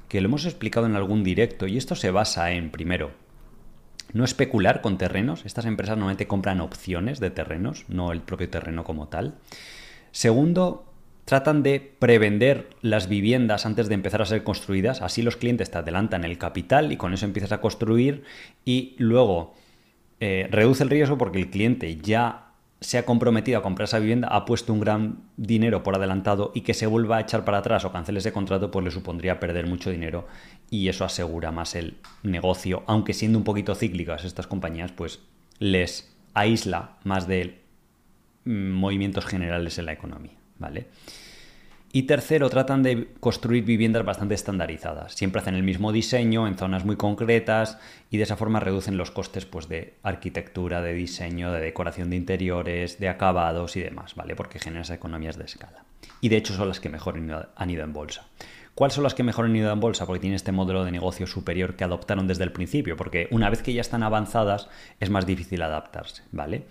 que 0.08 0.22
lo 0.22 0.28
hemos 0.28 0.46
explicado 0.46 0.86
en 0.86 0.96
algún 0.96 1.22
directo, 1.22 1.66
y 1.66 1.76
esto 1.76 1.96
se 1.96 2.10
basa 2.10 2.52
en, 2.52 2.70
primero, 2.70 3.10
no 4.14 4.24
especular 4.24 4.80
con 4.80 4.96
terrenos. 4.96 5.44
Estas 5.44 5.66
empresas 5.66 5.98
normalmente 5.98 6.26
compran 6.26 6.62
opciones 6.62 7.20
de 7.20 7.28
terrenos, 7.28 7.84
no 7.88 8.12
el 8.12 8.22
propio 8.22 8.48
terreno 8.48 8.84
como 8.84 9.08
tal. 9.08 9.34
Segundo, 10.12 10.89
tratan 11.30 11.62
de 11.62 11.78
prevender 11.78 12.70
las 12.82 13.08
viviendas 13.08 13.64
antes 13.64 13.88
de 13.88 13.94
empezar 13.94 14.20
a 14.20 14.26
ser 14.26 14.42
construidas. 14.42 15.00
Así 15.00 15.22
los 15.22 15.36
clientes 15.36 15.70
te 15.70 15.78
adelantan 15.78 16.24
el 16.24 16.38
capital 16.38 16.90
y 16.90 16.96
con 16.96 17.14
eso 17.14 17.24
empiezas 17.24 17.52
a 17.52 17.60
construir 17.60 18.24
y 18.64 18.96
luego 18.98 19.54
eh, 20.18 20.48
reduce 20.50 20.82
el 20.82 20.90
riesgo 20.90 21.18
porque 21.18 21.38
el 21.38 21.48
cliente 21.48 21.98
ya 21.98 22.48
se 22.80 22.98
ha 22.98 23.04
comprometido 23.04 23.60
a 23.60 23.62
comprar 23.62 23.84
esa 23.84 24.00
vivienda, 24.00 24.26
ha 24.26 24.44
puesto 24.44 24.72
un 24.72 24.80
gran 24.80 25.20
dinero 25.36 25.84
por 25.84 25.94
adelantado 25.94 26.50
y 26.52 26.62
que 26.62 26.74
se 26.74 26.88
vuelva 26.88 27.18
a 27.18 27.20
echar 27.20 27.44
para 27.44 27.58
atrás 27.58 27.84
o 27.84 27.92
cancele 27.92 28.18
ese 28.18 28.32
contrato, 28.32 28.72
pues 28.72 28.84
le 28.84 28.90
supondría 28.90 29.38
perder 29.38 29.68
mucho 29.68 29.92
dinero 29.92 30.26
y 30.68 30.88
eso 30.88 31.04
asegura 31.04 31.52
más 31.52 31.76
el 31.76 31.98
negocio, 32.24 32.82
aunque 32.88 33.14
siendo 33.14 33.38
un 33.38 33.44
poquito 33.44 33.76
cíclicas 33.76 34.24
estas 34.24 34.48
compañías, 34.48 34.90
pues 34.90 35.20
les 35.60 36.12
aísla 36.34 36.96
más 37.04 37.28
de 37.28 37.60
mm, 38.46 38.70
movimientos 38.72 39.26
generales 39.26 39.78
en 39.78 39.86
la 39.86 39.92
economía, 39.92 40.34
¿vale? 40.58 40.88
Y 41.92 42.04
tercero, 42.04 42.48
tratan 42.50 42.84
de 42.84 43.08
construir 43.18 43.64
viviendas 43.64 44.04
bastante 44.04 44.34
estandarizadas. 44.34 45.12
Siempre 45.14 45.40
hacen 45.40 45.56
el 45.56 45.64
mismo 45.64 45.90
diseño 45.90 46.46
en 46.46 46.56
zonas 46.56 46.84
muy 46.84 46.94
concretas 46.94 47.78
y 48.10 48.18
de 48.18 48.22
esa 48.22 48.36
forma 48.36 48.60
reducen 48.60 48.96
los 48.96 49.10
costes 49.10 49.44
pues, 49.44 49.68
de 49.68 49.94
arquitectura, 50.04 50.82
de 50.82 50.92
diseño, 50.92 51.50
de 51.50 51.60
decoración 51.60 52.08
de 52.08 52.16
interiores, 52.16 53.00
de 53.00 53.08
acabados 53.08 53.76
y 53.76 53.80
demás, 53.80 54.14
¿vale? 54.14 54.36
Porque 54.36 54.60
generan 54.60 54.82
esas 54.82 54.98
economías 54.98 55.36
de 55.36 55.46
escala. 55.46 55.84
Y 56.20 56.28
de 56.28 56.36
hecho 56.36 56.54
son 56.54 56.68
las 56.68 56.78
que 56.78 56.90
mejor 56.90 57.20
han 57.56 57.70
ido 57.70 57.82
en 57.82 57.92
bolsa. 57.92 58.28
¿Cuáles 58.76 58.94
son 58.94 59.02
las 59.02 59.14
que 59.14 59.24
mejor 59.24 59.46
han 59.46 59.56
ido 59.56 59.72
en 59.72 59.80
bolsa? 59.80 60.06
Porque 60.06 60.20
tienen 60.20 60.36
este 60.36 60.52
modelo 60.52 60.84
de 60.84 60.92
negocio 60.92 61.26
superior 61.26 61.74
que 61.74 61.82
adoptaron 61.82 62.28
desde 62.28 62.44
el 62.44 62.52
principio, 62.52 62.96
porque 62.96 63.26
una 63.32 63.50
vez 63.50 63.62
que 63.62 63.72
ya 63.72 63.80
están 63.80 64.04
avanzadas 64.04 64.68
es 65.00 65.10
más 65.10 65.26
difícil 65.26 65.60
adaptarse, 65.60 66.22
¿vale? 66.30 66.66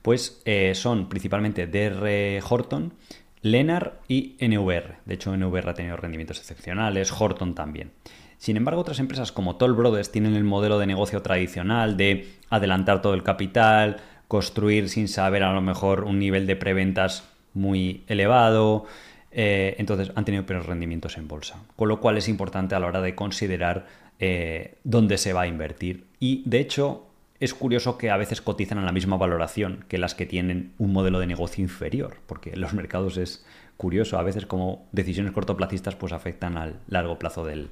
Pues 0.00 0.40
eh, 0.44 0.76
son 0.76 1.08
principalmente 1.08 1.66
DR 1.66 2.40
Horton, 2.48 2.94
Lenar 3.42 4.00
y 4.08 4.36
NVR. 4.40 4.96
De 5.04 5.14
hecho, 5.14 5.36
NVR 5.36 5.70
ha 5.70 5.74
tenido 5.74 5.96
rendimientos 5.96 6.38
excepcionales, 6.38 7.12
Horton 7.12 7.54
también. 7.54 7.92
Sin 8.36 8.56
embargo, 8.56 8.80
otras 8.80 9.00
empresas 9.00 9.32
como 9.32 9.56
Toll 9.56 9.74
Brothers 9.74 10.12
tienen 10.12 10.34
el 10.34 10.44
modelo 10.44 10.78
de 10.78 10.86
negocio 10.86 11.20
tradicional 11.20 11.96
de 11.96 12.28
adelantar 12.48 13.02
todo 13.02 13.14
el 13.14 13.22
capital, 13.22 13.98
construir 14.28 14.88
sin 14.88 15.08
saber 15.08 15.42
a 15.42 15.52
lo 15.52 15.60
mejor 15.60 16.04
un 16.04 16.18
nivel 16.18 16.46
de 16.46 16.56
preventas 16.56 17.24
muy 17.52 18.02
elevado. 18.06 18.86
Eh, 19.30 19.74
entonces 19.78 20.10
han 20.14 20.24
tenido 20.24 20.46
peores 20.46 20.66
rendimientos 20.66 21.18
en 21.18 21.28
bolsa. 21.28 21.62
Con 21.76 21.88
lo 21.88 22.00
cual 22.00 22.16
es 22.16 22.28
importante 22.28 22.74
a 22.74 22.80
la 22.80 22.86
hora 22.86 23.00
de 23.00 23.14
considerar 23.14 23.86
eh, 24.18 24.76
dónde 24.84 25.18
se 25.18 25.32
va 25.32 25.42
a 25.42 25.46
invertir. 25.46 26.06
Y 26.18 26.42
de 26.46 26.60
hecho, 26.60 27.09
es 27.40 27.54
curioso 27.54 27.96
que 27.96 28.10
a 28.10 28.18
veces 28.18 28.42
cotizan 28.42 28.78
a 28.78 28.84
la 28.84 28.92
misma 28.92 29.16
valoración 29.16 29.84
que 29.88 29.96
las 29.96 30.14
que 30.14 30.26
tienen 30.26 30.74
un 30.76 30.92
modelo 30.92 31.18
de 31.18 31.26
negocio 31.26 31.62
inferior, 31.62 32.18
porque 32.26 32.50
en 32.50 32.60
los 32.60 32.74
mercados 32.74 33.16
es 33.16 33.46
curioso, 33.78 34.18
a 34.18 34.22
veces 34.22 34.44
como 34.44 34.86
decisiones 34.92 35.32
cortoplacistas 35.32 35.96
pues 35.96 36.12
afectan 36.12 36.58
al 36.58 36.80
largo 36.86 37.18
plazo 37.18 37.46
del, 37.46 37.70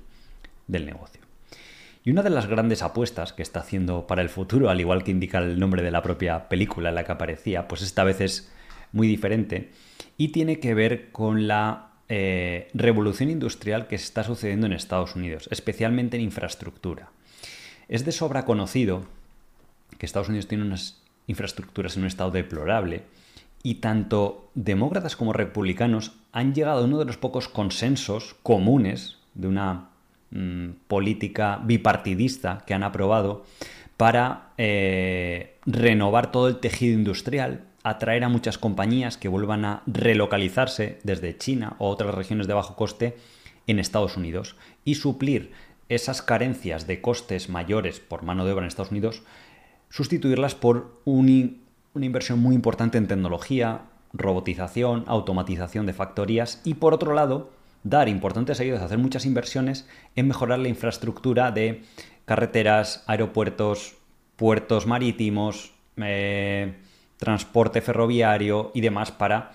del 0.67 0.87
negocio. 0.87 1.21
Y 2.03 2.11
una 2.11 2.23
de 2.23 2.31
las 2.31 2.47
grandes 2.47 2.83
apuestas 2.83 3.35
que 3.35 3.43
está 3.43 3.61
haciendo 3.61 4.07
para 4.07 4.23
el 4.23 4.31
futuro, 4.31 4.71
al 4.71 4.81
igual 4.81 5.05
que 5.05 5.11
indica 5.11 5.39
el 5.39 5.61
nombre 5.61 5.83
de 5.83 5.91
la 5.91 6.01
propia 6.01 6.49
película 6.49 6.89
en 6.89 6.95
la 6.95 7.05
que 7.05 7.13
aparecía, 7.13 7.69
pues 7.69 7.83
esta 7.83 8.05
vez 8.05 8.23
es 8.23 8.51
muy 8.93 9.07
diferente 9.07 9.69
y 10.17 10.29
tiene 10.29 10.61
que 10.61 10.73
ver 10.73 11.11
con 11.13 11.47
la 11.47 11.91
eh, 12.09 12.71
revolución 12.73 13.29
industrial 13.29 13.87
que 13.87 13.97
está 13.97 14.25
sucediendo 14.25 14.67
en 14.67 14.73
Estados 14.73 15.15
Unidos, 15.15 15.47
especialmente 15.51 16.17
en 16.17 16.23
infraestructura. 16.23 17.11
Es 17.89 18.07
de 18.07 18.13
sobra 18.13 18.47
conocido 18.47 19.05
que 19.99 20.07
Estados 20.07 20.29
Unidos 20.29 20.49
tiene 20.49 20.65
unas 20.65 21.03
infraestructuras 21.27 21.97
en 21.97 22.03
un 22.03 22.09
estado 22.09 22.31
deplorable 22.31 23.03
y 23.63 23.77
tanto 23.77 24.51
demócratas 24.55 25.17
como 25.17 25.33
republicanos 25.33 26.13
han 26.33 26.55
llegado 26.55 26.81
a 26.81 26.85
uno 26.85 26.99
de 26.99 27.05
los 27.05 27.17
pocos 27.17 27.49
consensos 27.49 28.37
comunes 28.43 29.19
de 29.35 29.49
una 29.49 29.91
mm, 30.31 30.71
política 30.87 31.61
bipartidista 31.65 32.63
que 32.67 32.75
han 32.75 32.83
aprobado 32.83 33.45
para 33.97 34.53
eh, 34.59 35.57
renovar 35.67 36.31
todo 36.31 36.49
el 36.49 36.59
tejido 36.59 36.95
industrial, 36.95 37.65
atraer 37.83 38.23
a 38.25 38.29
muchas 38.29 38.57
compañías 38.57 39.17
que 39.17 39.29
vuelvan 39.29 39.65
a 39.65 39.83
relocalizarse 39.87 41.01
desde 41.03 41.37
China 41.37 41.75
o 41.79 41.89
otras 41.89 42.15
regiones 42.15 42.47
de 42.47 42.55
bajo 42.55 42.77
coste 42.77 43.17
en 43.67 43.81
Estados 43.81 44.17
Unidos 44.17 44.57
y 44.85 44.95
suplir 44.95 45.53
esas 45.89 46.23
carencias 46.23 46.87
de 46.87 47.01
costes 47.01 47.49
mayores 47.49 47.99
por 47.99 48.23
mano 48.23 48.45
de 48.45 48.53
obra 48.53 48.65
en 48.65 48.69
Estados 48.69 48.93
Unidos 48.93 49.23
sustituirlas 49.91 50.55
por 50.55 51.01
una 51.05 51.57
inversión 51.95 52.39
muy 52.39 52.55
importante 52.55 52.99
en 52.99 53.09
tecnología, 53.09 53.83
robotización, 54.13 55.05
automatización 55.07 55.87
de 55.87 55.93
factorías 55.93 56.61
y 56.65 56.75
por 56.75 56.95
otro 56.95 57.15
lado, 57.15 57.51
dar 57.83 58.09
importantes 58.09 58.61
ayudas 58.61 58.83
hacer 58.83 58.99
muchas 58.99 59.27
inversiones 59.27 59.89
en 60.17 60.29
mejorar 60.29 60.59
la 60.59 60.69
infraestructura 60.69 61.51
de 61.53 61.83
carreteras, 62.25 63.05
aeropuertos, 63.07 63.97
puertos 64.37 64.87
marítimos, 64.87 65.73
eh, 65.97 66.75
transporte 67.17 67.81
ferroviario 67.81 68.71
y 68.75 68.81
demás 68.81 69.11
para 69.11 69.53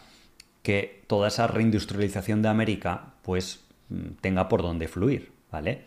que 0.62 1.04
toda 1.08 1.28
esa 1.28 1.48
reindustrialización 1.48 2.42
de 2.42 2.50
América 2.50 3.14
pues 3.22 3.64
mm, 3.90 4.16
tenga 4.22 4.50
por 4.50 4.62
dónde 4.62 4.88
fluir, 4.88 5.32
¿vale? 5.52 5.86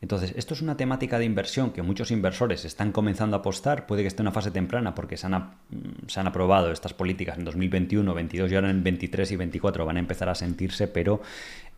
Entonces, 0.00 0.32
esto 0.36 0.54
es 0.54 0.62
una 0.62 0.76
temática 0.76 1.18
de 1.18 1.24
inversión 1.24 1.72
que 1.72 1.82
muchos 1.82 2.12
inversores 2.12 2.64
están 2.64 2.92
comenzando 2.92 3.36
a 3.36 3.40
apostar, 3.40 3.86
puede 3.86 4.02
que 4.02 4.08
esté 4.08 4.22
en 4.22 4.28
una 4.28 4.32
fase 4.32 4.52
temprana 4.52 4.94
porque 4.94 5.16
se 5.16 5.26
han, 5.26 5.34
mm, 5.34 6.06
se 6.06 6.20
han 6.20 6.26
aprobado 6.28 6.70
estas 6.70 6.94
políticas 6.94 7.36
en 7.36 7.44
2021, 7.44 8.14
22 8.14 8.52
y 8.52 8.54
ahora 8.54 8.70
en 8.70 8.84
23 8.84 9.30
y 9.32 9.36
24 9.36 9.84
van 9.84 9.96
a 9.96 10.00
empezar 10.00 10.28
a 10.28 10.36
sentirse, 10.36 10.86
pero 10.86 11.20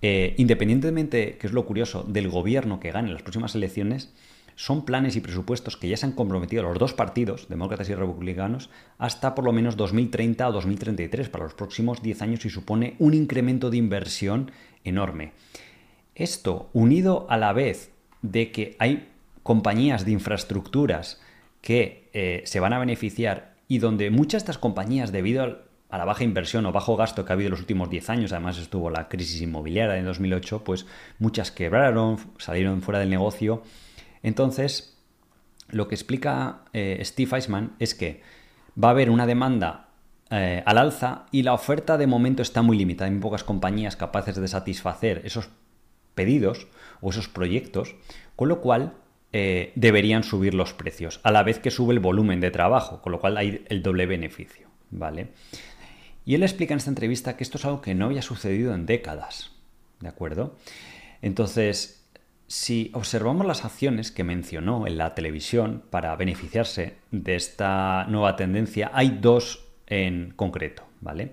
eh, 0.03 0.35
independientemente, 0.37 1.39
que 1.39 1.47
es 1.47 1.53
lo 1.53 1.65
curioso, 1.65 2.03
del 2.03 2.29
gobierno 2.29 2.79
que 2.79 2.93
gane 2.93 3.11
las 3.11 3.23
próximas 3.23 3.55
elecciones, 3.55 4.13
son 4.55 4.85
planes 4.85 5.17
y 5.17 5.21
presupuestos 5.21 5.79
que 5.79 5.89
ya 5.89 5.97
se 5.97 6.05
han 6.05 6.13
comprometido 6.13 6.63
los 6.63 6.79
dos 6.79 6.93
partidos, 6.93 7.49
demócratas 7.49 7.89
y 7.89 7.95
republicanos, 7.95 8.69
hasta 8.99 9.35
por 9.35 9.47
lo 9.47 9.53
menos 9.53 9.79
2030 9.79 10.47
o 10.47 10.53
2033, 10.53 11.31
para 11.31 11.45
los 11.45 11.55
próximos 11.55 12.03
10 12.03 12.21
años, 12.21 12.45
y 12.45 12.51
supone 12.51 12.97
un 12.99 13.15
incremento 13.15 13.71
de 13.71 13.79
inversión 13.79 14.51
enorme. 14.85 15.33
Esto, 16.15 16.69
unido 16.75 17.27
a 17.31 17.39
la 17.39 17.55
vez 17.55 17.91
de 18.23 18.53
que 18.53 18.77
hay 18.79 19.09
compañías 19.43 20.05
de 20.05 20.13
infraestructuras 20.13 21.21
que 21.61 22.09
eh, 22.13 22.43
se 22.45 22.61
van 22.61 22.73
a 22.73 22.79
beneficiar 22.79 23.55
y 23.69 23.79
donde 23.79 24.11
muchas 24.11 24.43
de 24.43 24.45
estas 24.45 24.59
compañías, 24.59 25.13
debido 25.13 25.59
a 25.91 25.99
la 25.99 26.05
baja 26.05 26.25
inversión 26.25 26.67
o 26.67 26.73
bajo 26.73 26.97
gasto 26.97 27.25
que 27.25 27.33
ha 27.33 27.35
habido 27.35 27.49
en 27.49 27.53
los 27.53 27.61
últimos 27.61 27.91
10 27.91 28.11
años, 28.11 28.33
además 28.33 28.59
estuvo 28.59 28.91
la 28.91 29.09
crisis 29.09 29.41
inmobiliaria 29.41 29.97
en 29.97 30.05
2008, 30.05 30.65
pues 30.65 30.87
muchas 31.19 31.51
quebraron, 31.51 32.19
salieron 32.39 32.83
fuera 32.83 33.01
del 33.01 33.11
negocio. 33.11 33.63
Entonces, 34.23 34.97
lo 35.69 35.89
que 35.89 35.95
explica 35.95 36.63
eh, 36.73 37.01
Steve 37.05 37.37
Eisman 37.37 37.73
es 37.79 37.95
que 37.95 38.23
va 38.83 38.89
a 38.89 38.91
haber 38.93 39.11
una 39.11 39.27
demanda 39.27 39.89
eh, 40.31 40.63
al 40.65 40.79
alza 40.79 41.27
y 41.33 41.43
la 41.43 41.55
oferta 41.55 41.99
de 41.99 42.07
momento 42.07 42.43
está 42.43 42.63
muy 42.63 42.77
limitada. 42.77 43.07
Hay 43.07 43.13
muy 43.13 43.21
pocas 43.21 43.45
compañías 43.45 43.97
capaces 43.97 44.37
de 44.37 44.49
satisfacer 44.49 45.23
esos 45.25 45.49
pedidos 46.21 46.67
o 47.01 47.09
esos 47.09 47.29
proyectos, 47.29 47.97
con 48.37 48.51
lo 48.51 48.61
cual 48.61 48.93
eh, 49.33 49.73
deberían 49.75 50.23
subir 50.23 50.53
los 50.53 50.75
precios, 50.75 51.19
a 51.23 51.31
la 51.31 51.43
vez 51.43 51.59
que 51.59 51.71
sube 51.71 51.95
el 51.95 52.01
volumen 52.01 52.41
de 52.41 52.51
trabajo, 52.51 53.01
con 53.01 53.13
lo 53.13 53.21
cual 53.21 53.39
hay 53.39 53.65
el 53.71 53.83
doble 53.83 54.05
beneficio, 54.05 54.69
¿vale? 54.91 55.29
Y 56.27 56.35
él 56.35 56.43
explica 56.43 56.75
en 56.75 56.79
esta 56.79 56.91
entrevista 56.91 57.37
que 57.39 57.45
esto 57.45 57.57
es 57.57 57.65
algo 57.65 57.81
que 57.81 57.95
no 57.95 58.05
había 58.05 58.21
sucedido 58.21 58.75
en 58.75 58.85
décadas, 58.85 59.53
¿de 60.01 60.09
acuerdo? 60.09 60.57
Entonces, 61.23 62.07
si 62.49 62.91
observamos 62.93 63.47
las 63.47 63.65
acciones 63.65 64.13
que 64.13 64.25
mencionó 64.25 64.87
en 64.87 64.99
la 64.99 65.15
televisión 65.15 65.83
para 65.89 66.15
beneficiarse 66.17 66.97
de 67.11 67.35
esta 67.35 68.05
nueva 68.11 68.37
tendencia, 68.37 68.91
hay 68.93 69.19
dos 69.23 69.65
en 69.87 70.35
concreto, 70.37 70.83
¿vale? 71.01 71.33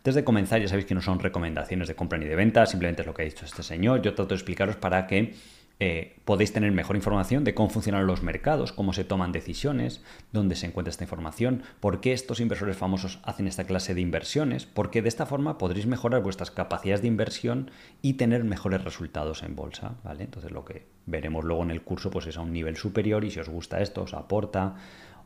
Antes 0.00 0.14
de 0.14 0.24
comenzar, 0.24 0.62
ya 0.62 0.68
sabéis 0.68 0.86
que 0.86 0.94
no 0.94 1.02
son 1.02 1.18
recomendaciones 1.18 1.86
de 1.86 1.94
compra 1.94 2.16
ni 2.16 2.24
de 2.24 2.34
venta, 2.34 2.64
simplemente 2.64 3.02
es 3.02 3.06
lo 3.06 3.12
que 3.12 3.20
ha 3.20 3.24
dicho 3.26 3.44
este 3.44 3.62
señor. 3.62 4.00
Yo 4.00 4.14
trato 4.14 4.30
de 4.30 4.36
explicaros 4.36 4.76
para 4.76 5.06
que 5.06 5.34
eh, 5.78 6.16
podéis 6.24 6.54
tener 6.54 6.72
mejor 6.72 6.96
información 6.96 7.44
de 7.44 7.52
cómo 7.52 7.68
funcionan 7.68 8.06
los 8.06 8.22
mercados, 8.22 8.72
cómo 8.72 8.94
se 8.94 9.04
toman 9.04 9.30
decisiones, 9.30 10.02
dónde 10.32 10.56
se 10.56 10.64
encuentra 10.64 10.88
esta 10.88 11.04
información, 11.04 11.64
por 11.80 12.00
qué 12.00 12.14
estos 12.14 12.40
inversores 12.40 12.78
famosos 12.78 13.18
hacen 13.24 13.46
esta 13.46 13.64
clase 13.64 13.94
de 13.94 14.00
inversiones, 14.00 14.64
porque 14.64 15.02
de 15.02 15.10
esta 15.10 15.26
forma 15.26 15.58
podréis 15.58 15.86
mejorar 15.86 16.22
vuestras 16.22 16.50
capacidades 16.50 17.02
de 17.02 17.08
inversión 17.08 17.70
y 18.00 18.14
tener 18.14 18.42
mejores 18.42 18.82
resultados 18.82 19.42
en 19.42 19.54
bolsa, 19.54 19.96
¿vale? 20.02 20.24
Entonces 20.24 20.50
lo 20.50 20.64
que 20.64 20.86
veremos 21.04 21.44
luego 21.44 21.62
en 21.62 21.72
el 21.72 21.82
curso 21.82 22.10
pues 22.10 22.26
es 22.26 22.38
a 22.38 22.40
un 22.40 22.54
nivel 22.54 22.78
superior 22.78 23.22
y 23.22 23.30
si 23.30 23.40
os 23.40 23.50
gusta 23.50 23.82
esto, 23.82 24.04
os 24.04 24.14
aporta, 24.14 24.76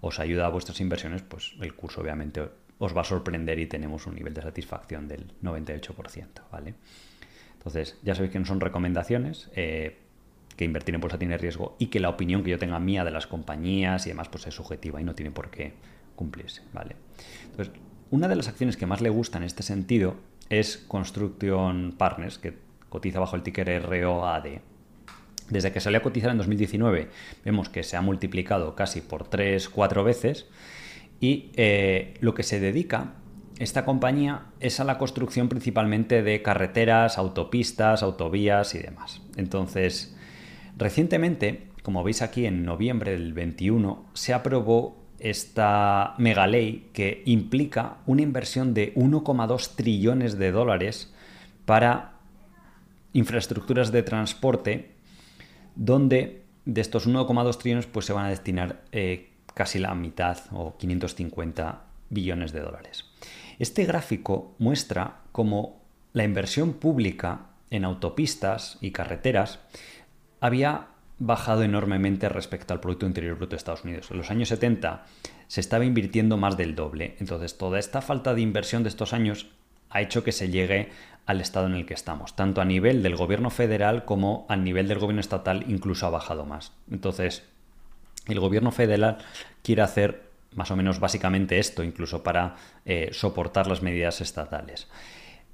os 0.01 0.19
ayuda 0.19 0.47
a 0.47 0.51
vuestras 0.51 0.81
inversiones, 0.81 1.23
pues 1.23 1.55
el 1.61 1.75
curso 1.75 2.01
obviamente 2.01 2.43
os 2.79 2.97
va 2.97 3.03
a 3.03 3.05
sorprender 3.05 3.59
y 3.59 3.67
tenemos 3.67 4.07
un 4.07 4.15
nivel 4.15 4.35
de 4.35 4.43
satisfacción 4.43 5.09
del 5.09 5.33
98%, 5.43 6.27
¿vale? 6.51 6.75
Entonces, 7.55 7.99
ya 8.03 8.15
sabéis 8.15 8.33
que 8.33 8.39
no 8.39 8.45
son 8.45 8.61
recomendaciones, 8.61 9.51
eh, 9.55 9.99
que 10.57 10.65
invertir 10.65 10.95
en 10.95 11.01
bolsa 11.01 11.19
tiene 11.19 11.39
riesgo 11.39 11.77
y 11.79 11.87
que 11.87 12.01
la 12.01 12.09
opinión 12.09 12.45
que 12.45 12.51
yo 12.51 12.59
tenga 12.59 12.79
mía 12.79 13.05
de 13.05 13.11
las 13.11 13.27
compañías 13.27 14.07
y 14.07 14.11
demás 14.11 14.29
pues 14.29 14.47
es 14.47 14.55
subjetiva 14.55 15.01
y 15.01 15.05
no 15.05 15.15
tiene 15.15 15.31
por 15.31 15.51
qué 15.51 15.73
cumplirse, 16.15 16.63
¿vale? 16.73 16.97
Entonces, 17.51 17.75
una 18.11 18.29
de 18.29 18.37
las 18.37 18.49
acciones 18.49 18.77
que 18.77 18.87
más 18.87 19.01
le 19.01 19.09
gusta 19.11 19.39
en 19.39 19.45
este 19.45 19.63
sentido 19.63 20.17
es 20.51 20.77
Construction 20.77 21.95
Partners, 21.97 22.39
que 22.39 22.57
cotiza 22.89 23.19
bajo 23.19 23.35
el 23.37 23.43
ticker 23.43 23.83
ROAD. 23.83 24.47
Desde 25.51 25.73
que 25.73 25.81
salió 25.81 25.99
a 25.99 26.03
cotizar 26.03 26.31
en 26.31 26.39
2019, 26.39 27.09
vemos 27.45 27.69
que 27.69 27.83
se 27.83 27.97
ha 27.97 28.03
multiplicado 28.03 28.75
casi 28.75 29.01
por 29.01 29.29
3-4 29.29 30.05
veces 30.05 30.47
y 31.25 31.51
eh, 31.55 32.15
lo 32.21 32.35
que 32.35 32.43
se 32.43 32.61
dedica 32.61 33.15
esta 33.59 33.85
compañía 33.85 34.47
es 34.61 34.81
a 34.81 34.85
la 34.85 34.99
construcción 34.99 35.49
principalmente 35.49 36.23
de 36.23 36.43
carreteras, 36.43 37.19
autopistas, 37.19 38.03
autovías 38.03 38.75
y 38.75 38.79
demás. 38.79 39.23
Entonces, 39.37 40.15
Recientemente, 40.77 41.69
como 41.83 42.03
veis 42.03 42.23
aquí 42.23 42.47
en 42.47 42.65
noviembre 42.65 43.13
del 43.13 43.33
21, 43.33 44.07
se 44.15 44.35
aprobó 44.35 44.97
esta 45.21 46.15
mega 46.19 46.47
ley 46.47 46.91
que 46.93 47.23
implica 47.27 47.99
una 48.07 48.23
inversión 48.23 48.75
de 48.75 48.93
1,2 48.95 49.77
trillones 49.77 50.37
de 50.37 50.51
dólares 50.51 51.13
para 51.65 52.15
infraestructuras 53.13 53.93
de 53.93 54.03
transporte, 54.03 54.91
donde 55.77 56.43
de 56.65 56.81
estos 56.81 57.07
1,2 57.09 57.59
trillones 57.59 57.87
pues, 57.87 58.07
se 58.07 58.13
van 58.13 58.27
a 58.27 58.31
destinar 58.31 58.83
eh, 58.91 59.31
casi 59.55 59.79
la 59.79 59.95
mitad 59.95 60.39
o 60.53 60.77
550 60.77 61.83
billones 62.11 62.53
de 62.53 62.61
dólares. 62.61 63.05
Este 63.59 63.85
gráfico 63.85 64.55
muestra 64.59 65.21
cómo 65.33 65.83
la 66.13 66.25
inversión 66.25 66.75
pública 66.75 67.47
en 67.71 67.85
autopistas 67.85 68.79
y 68.81 68.91
carreteras 68.91 69.61
había 70.41 70.89
bajado 71.19 71.63
enormemente 71.63 72.29
respecto 72.29 72.75
al 72.75 72.81
Producto 72.81 73.07
Interior 73.07 73.37
Bruto 73.37 73.51
de 73.53 73.57
Estados 73.57 73.85
Unidos. 73.85 74.11
En 74.11 74.19
los 74.19 74.31
años 74.31 74.49
70 74.49 75.05
se 75.47 75.61
estaba 75.61 75.85
invirtiendo 75.85 76.37
más 76.37 76.57
del 76.57 76.75
doble. 76.75 77.17
Entonces, 77.21 77.57
toda 77.57 77.79
esta 77.79 78.03
falta 78.03 78.35
de 78.35 78.41
inversión 78.41 78.83
de 78.83 78.89
estos 78.89 79.13
años 79.13 79.49
ha 79.91 80.03
hecho 80.03 80.25
que 80.25 80.33
se 80.33 80.51
llegue 80.51 80.91
al 81.27 81.41
estado 81.41 81.67
en 81.67 81.75
el 81.75 81.87
que 81.87 81.95
estamos, 81.95 82.37
tanto 82.37 82.61
a 82.61 82.65
nivel 82.65 83.03
del 83.03 83.17
gobierno 83.17 83.49
federal 83.51 84.05
como 84.05 84.45
a 84.49 84.57
nivel 84.57 84.89
del 84.89 84.99
gobierno 84.99 85.21
estatal, 85.21 85.65
incluso 85.69 86.07
ha 86.07 86.11
bajado 86.11 86.45
más. 86.45 86.73
Entonces, 86.91 87.45
el 88.27 88.41
gobierno 88.41 88.71
federal 88.71 89.19
quiere 89.63 89.83
hacer 89.83 90.25
más 90.55 90.71
o 90.71 90.77
menos 90.77 91.01
básicamente 91.01 91.59
esto, 91.59 91.83
incluso 91.83 92.23
para 92.23 92.57
eh, 92.85 93.11
soportar 93.13 93.67
las 93.67 93.83
medidas 93.83 94.21
estatales. 94.21 94.89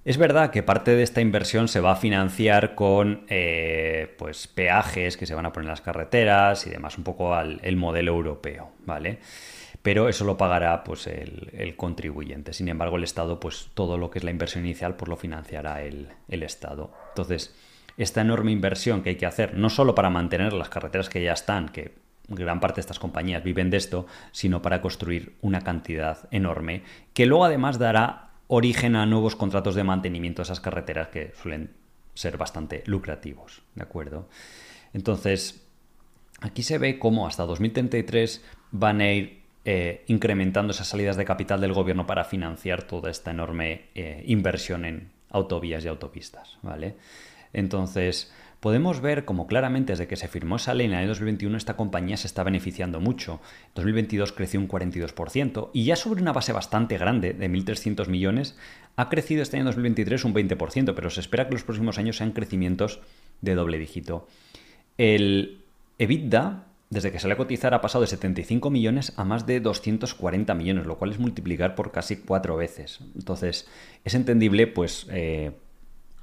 Es 0.05 0.17
verdad 0.17 0.51
que 0.51 0.63
parte 0.63 0.95
de 0.95 1.03
esta 1.03 1.21
inversión 1.21 1.69
se 1.69 1.81
va 1.81 1.93
a 1.93 1.97
financiar 1.97 2.75
con 2.75 3.25
eh, 3.29 4.15
pues, 4.17 4.47
peajes 4.47 5.17
que 5.17 5.27
se 5.27 5.35
van 5.35 5.45
a 5.45 5.53
poner 5.53 5.67
en 5.67 5.71
las 5.71 5.83
carreteras 5.83 6.67
y 6.67 6.71
demás, 6.71 6.97
un 6.97 7.05
poco 7.05 7.35
al 7.35 7.61
el 7.63 7.77
modelo 7.77 8.13
europeo, 8.13 8.73
¿vale? 8.87 9.19
Pero 9.83 10.09
eso 10.09 10.25
lo 10.25 10.37
pagará 10.37 10.85
pues, 10.85 11.07
el, 11.07 11.75
contribuyente. 11.77 12.53
Sin 12.53 12.69
embargo, 12.69 12.97
el 12.97 13.05
Estado, 13.05 13.41
pues 13.41 13.71
todo 13.75 13.99
lo 13.99 14.11
que 14.11 14.19
es 14.19 14.25
la 14.25 14.31
inversión 14.31 14.65
inicial, 14.65 14.95
pues 14.97 15.09
lo 15.09 15.17
financiará 15.17 15.83
el, 15.83 16.09
el 16.29 16.43
Estado. 16.43 16.93
Entonces, 17.11 17.55
esta 17.97 18.23
enorme 18.23 18.53
inversión 18.53 19.03
que 19.03 19.11
hay 19.11 19.17
que 19.17 19.27
hacer, 19.27 19.55
no 19.55 19.69
solo 19.69 19.95
para 19.95 20.09
mantener 20.09 20.53
las 20.55 20.71
carreteras 20.71 21.11
que 21.11 21.23
ya 21.23 21.33
están, 21.33 21.69
que 21.69 21.93
gran 22.31 22.61
parte 22.61 22.77
de 22.77 22.83
estas 22.83 22.99
compañías 22.99 23.43
viven 23.43 23.71
de 23.71 23.77
esto, 23.77 24.07
sino 24.33 24.63
para 24.63 24.81
construir 24.81 25.35
una 25.43 25.61
cantidad 25.61 26.29
enorme, 26.31 26.83
que 27.13 27.27
luego 27.27 27.45
además 27.45 27.79
dará 27.79 28.31
origen 28.47 28.97
a 28.97 29.07
nuevos 29.07 29.37
contratos 29.37 29.75
de 29.75 29.85
mantenimiento 29.85 30.41
de 30.41 30.45
esas 30.45 30.61
carreteras 30.61 31.09
que 31.09 31.33
suelen 31.41 31.71
ser 32.15 32.37
bastante 32.39 32.83
lucrativos, 32.87 33.63
¿de 33.75 33.83
acuerdo? 33.83 34.29
Entonces, 34.93 35.67
aquí 36.41 36.63
se 36.63 36.79
ve 36.79 36.99
cómo 36.99 37.27
hasta 37.27 37.45
2033 37.45 38.45
van 38.73 39.01
a 39.01 39.13
ir 39.13 39.41
eh, 39.65 40.05
incrementando 40.07 40.73
esas 40.73 40.89
salidas 40.89 41.17
de 41.17 41.25
capital 41.25 41.61
del 41.61 41.75
gobierno 41.75 42.07
para 42.07 42.25
financiar 42.25 42.83
toda 42.83 43.11
esta 43.11 43.31
enorme 43.31 43.87
eh, 43.95 44.25
inversión 44.27 44.85
en 44.85 45.11
autovías 45.31 45.85
y 45.85 45.89
autopistas, 45.89 46.59
¿vale? 46.63 46.97
Entonces, 47.53 48.33
podemos 48.61 49.01
ver 49.01 49.25
como 49.25 49.47
claramente 49.47 49.93
desde 49.93 50.07
que 50.07 50.17
se 50.17 50.29
firmó 50.29 50.57
esa 50.57 50.75
ley 50.75 50.87
en 50.87 50.93
el 50.93 50.99
año 50.99 51.09
2021 51.09 51.57
esta 51.57 51.77
compañía 51.77 52.17
se 52.17 52.27
está 52.27 52.45
beneficiando 52.45 53.01
mucho. 53.01 53.41
2022 53.75 54.33
creció 54.33 54.61
un 54.61 54.69
42% 54.69 55.71
y 55.73 55.85
ya 55.85 55.97
sobre 55.97 56.23
una 56.23 56.33
base 56.33 56.53
bastante 56.53 56.99
grande 56.99 57.33
de 57.33 57.51
1.300 57.51 58.09
millones 58.09 58.57
ha 58.97 59.09
crecido 59.09 59.43
este 59.43 59.57
año 59.57 59.65
2023 59.67 60.25
un 60.25 60.35
20%, 60.35 60.95
pero 60.95 61.11
se 61.11 61.21
espera 61.21 61.47
que 61.47 61.55
los 61.55 61.65
próximos 61.65 61.99
años 61.99 62.19
sean 62.19 62.33
crecimientos 62.33 63.01
de 63.41 63.55
doble 63.55 63.79
dígito. 63.79 64.29
El 64.99 65.63
EBITDA, 65.99 66.67
desde 66.91 67.11
que 67.11 67.19
se 67.19 67.29
le 67.29 67.35
a 67.35 67.37
cotizar, 67.39 67.73
ha 67.73 67.81
pasado 67.81 68.03
de 68.03 68.09
75 68.09 68.69
millones 68.69 69.15
a 69.17 69.25
más 69.25 69.47
de 69.47 69.61
240 69.61 70.53
millones, 70.55 70.87
lo 70.87 70.99
cual 70.99 71.13
es 71.13 71.19
multiplicar 71.19 71.75
por 71.75 71.93
casi 71.93 72.17
cuatro 72.17 72.57
veces. 72.57 73.01
Entonces, 73.15 73.67
es 74.05 74.15
entendible, 74.15 74.67
pues, 74.67 75.07
eh, 75.11 75.53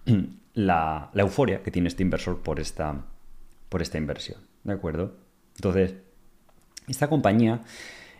la, 0.57 1.11
euforia 1.13 1.61
que 1.61 1.69
tiene 1.69 1.87
este 1.87 2.01
inversor 2.01 2.41
por 2.41 2.59
esta, 2.59 3.05
por 3.69 3.83
esta 3.83 3.99
inversión. 3.99 4.39
¿De 4.63 4.73
acuerdo? 4.73 5.15
Entonces, 5.55 5.93
esta 6.87 7.07
compañía 7.07 7.61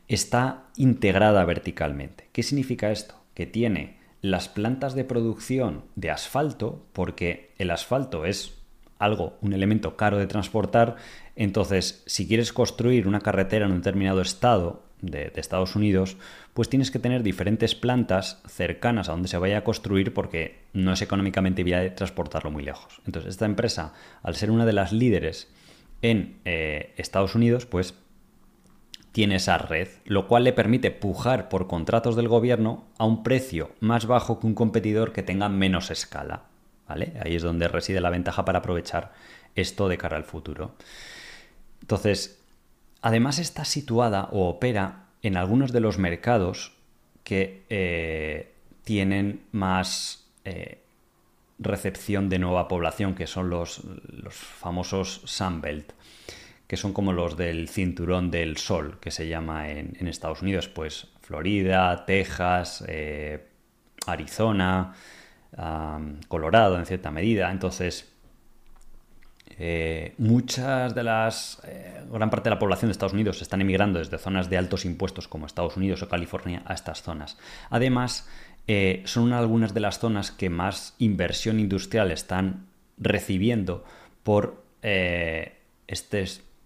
está 0.08 0.66
integrada 0.76 1.44
verticalmente. 1.46 2.30
¿Qué 2.32 2.44
significa 2.44 2.92
esto? 2.92 3.16
Que 3.34 3.48
tiene 3.48 3.98
las 4.22 4.50
plantas 4.50 4.94
de 4.94 5.04
producción 5.04 5.86
de 5.96 6.12
asfalto, 6.12 6.86
porque 6.94 7.56
el 7.58 7.72
asfalto 7.72 8.24
es 8.24 8.54
algo, 9.00 9.38
un 9.42 9.54
elemento 9.54 9.98
caro 9.98 10.20
de 10.20 10.28
transportar, 10.28 10.96
entonces 11.36 12.04
si 12.06 12.28
quieres 12.28 12.54
construir 12.54 13.08
una 13.08 13.20
carretera 13.20 13.66
en 13.66 13.72
un 13.72 13.80
determinado 13.80 14.22
estado 14.22 14.87
de, 15.02 15.32
Estados 15.36 15.76
Unidos, 15.76 16.18
pues 16.54 16.70
tienes 16.70 16.92
que 16.92 17.00
tener 17.00 17.24
diferentes 17.24 17.76
plantas 17.76 18.42
cercanas 18.48 19.10
a 19.10 19.12
donde 19.12 19.28
se 19.28 19.38
vaya 19.38 19.60
a 19.60 19.64
construir 19.64 20.14
porque 20.14 20.60
no 20.74 20.94
es 20.94 21.02
económicamente 21.02 21.64
viable 21.64 21.92
transportarlo 21.92 22.52
muy 22.52 22.64
lejos. 22.64 23.02
Entonces, 23.06 23.32
esta 23.32 23.46
empresa, 23.46 23.94
al 24.24 24.36
ser 24.36 24.52
una 24.52 24.66
de 24.66 24.74
las 24.74 24.92
líderes 24.92 25.50
en 26.02 26.38
eh, 26.46 26.94
Estados 26.98 27.36
Unidos, 27.36 27.66
pues 27.66 27.96
tiene 29.12 29.36
esa 29.36 29.58
red, 29.58 29.88
lo 30.06 30.28
cual 30.28 30.44
le 30.44 30.54
permite 30.54 30.92
pujar 30.92 31.50
por 31.50 31.68
contratos 31.68 32.16
del 32.16 32.28
gobierno 32.28 32.86
a 33.00 33.06
un 33.06 33.24
precio 33.24 33.72
más 33.80 34.06
bajo 34.06 34.40
que 34.40 34.48
un 34.48 34.54
competidor 34.54 35.12
que 35.12 35.24
tenga 35.24 35.50
menos 35.50 35.90
escala. 35.90 36.44
¿vale? 36.88 37.14
Ahí 37.24 37.36
es 37.36 37.44
donde 37.44 37.68
reside 37.68 38.02
la 38.02 38.10
ventaja 38.10 38.46
para 38.46 38.60
aprovechar 38.60 39.14
esto 39.56 39.88
de 39.88 39.98
cara 39.98 40.18
al 40.18 40.24
futuro. 40.24 40.76
Entonces, 41.82 42.40
Además 43.02 43.40
está 43.40 43.66
situada 43.66 44.30
o 44.32 44.50
opera 44.50 45.08
en 45.22 45.38
algunos 45.38 45.72
de 45.72 45.80
los 45.80 45.98
mercados 45.98 46.74
que 47.24 47.66
eh, 47.70 48.54
tienen 48.84 49.42
más 49.52 50.28
eh, 50.46 50.84
recepción 51.60 52.30
de 52.30 52.40
nueva 52.40 52.68
población, 52.68 53.16
que 53.16 53.28
son 53.28 53.50
los, 53.50 53.84
los 53.84 54.34
famosos 54.34 55.22
Sunbelt, 55.26 55.92
que 56.68 56.78
son 56.78 56.94
como 56.94 57.14
los 57.14 57.38
del 57.38 57.70
cinturón 57.70 58.32
del 58.32 58.58
sol, 58.58 58.98
que 59.00 59.12
se 59.12 59.28
llama 59.28 59.70
en, 59.70 60.08
Estados 60.08 60.42
Unidos, 60.42 60.68
pues 60.68 61.08
Florida, 61.22 62.06
Texas, 62.06 62.84
eh, 62.88 63.48
Arizona, 64.06 64.94
Colorado 66.28 66.78
en 66.78 66.86
cierta 66.86 67.10
medida. 67.10 67.50
Entonces, 67.52 68.14
eh, 69.60 70.14
muchas 70.18 70.94
de 70.94 71.04
las. 71.04 71.60
Eh, 71.64 72.04
gran 72.12 72.30
parte 72.30 72.50
de 72.50 72.56
la 72.56 72.60
población 72.60 72.90
de 72.90 72.92
Estados 72.92 73.14
Unidos 73.14 73.42
están 73.42 73.62
emigrando 73.62 74.00
desde 74.00 74.18
zonas 74.20 74.50
de 74.50 74.58
altos 74.58 74.86
impuestos 74.86 75.28
como 75.28 75.46
Estados 75.46 75.78
Unidos 75.78 76.04
o 76.04 76.10
California 76.10 76.62
a 76.66 76.74
estas 76.74 77.02
zonas. 77.02 77.38
Además, 77.70 78.30
eh, 78.68 79.02
son 79.06 79.34
algunas 79.34 79.74
de 79.74 79.80
las 79.80 80.00
zonas 80.00 80.32
que 80.32 80.50
más 80.50 80.96
inversión 81.00 81.60
industrial 81.60 82.12
están 82.12 82.68
recibiendo 82.98 83.84
por 84.24 84.64
esta 84.82 86.18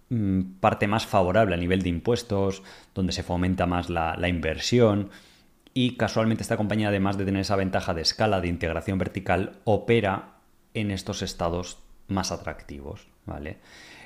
mm, 0.10 0.42
parte 0.60 0.88
más 0.88 1.08
favorable 1.08 1.56
a 1.56 1.58
nivel 1.58 1.82
de 1.82 1.90
impuestos, 1.90 2.62
donde 2.94 3.14
se 3.14 3.24
fomenta 3.24 3.66
más 3.66 3.90
la, 3.90 4.16
la 4.18 4.28
inversión 4.28 5.10
y 5.74 5.96
casualmente 5.96 6.44
esta 6.44 6.58
compañía, 6.58 6.90
además 6.90 7.18
de 7.18 7.26
tener 7.26 7.42
esa 7.42 7.56
ventaja 7.56 7.94
de 7.94 8.02
escala 8.02 8.42
de 8.42 8.50
integración 8.50 8.98
vertical, 8.98 9.54
opera 9.64 10.34
en 10.74 10.92
estos 10.92 11.22
estados 11.22 11.78
más 12.12 12.32
atractivos, 12.32 13.08
¿vale? 13.26 13.58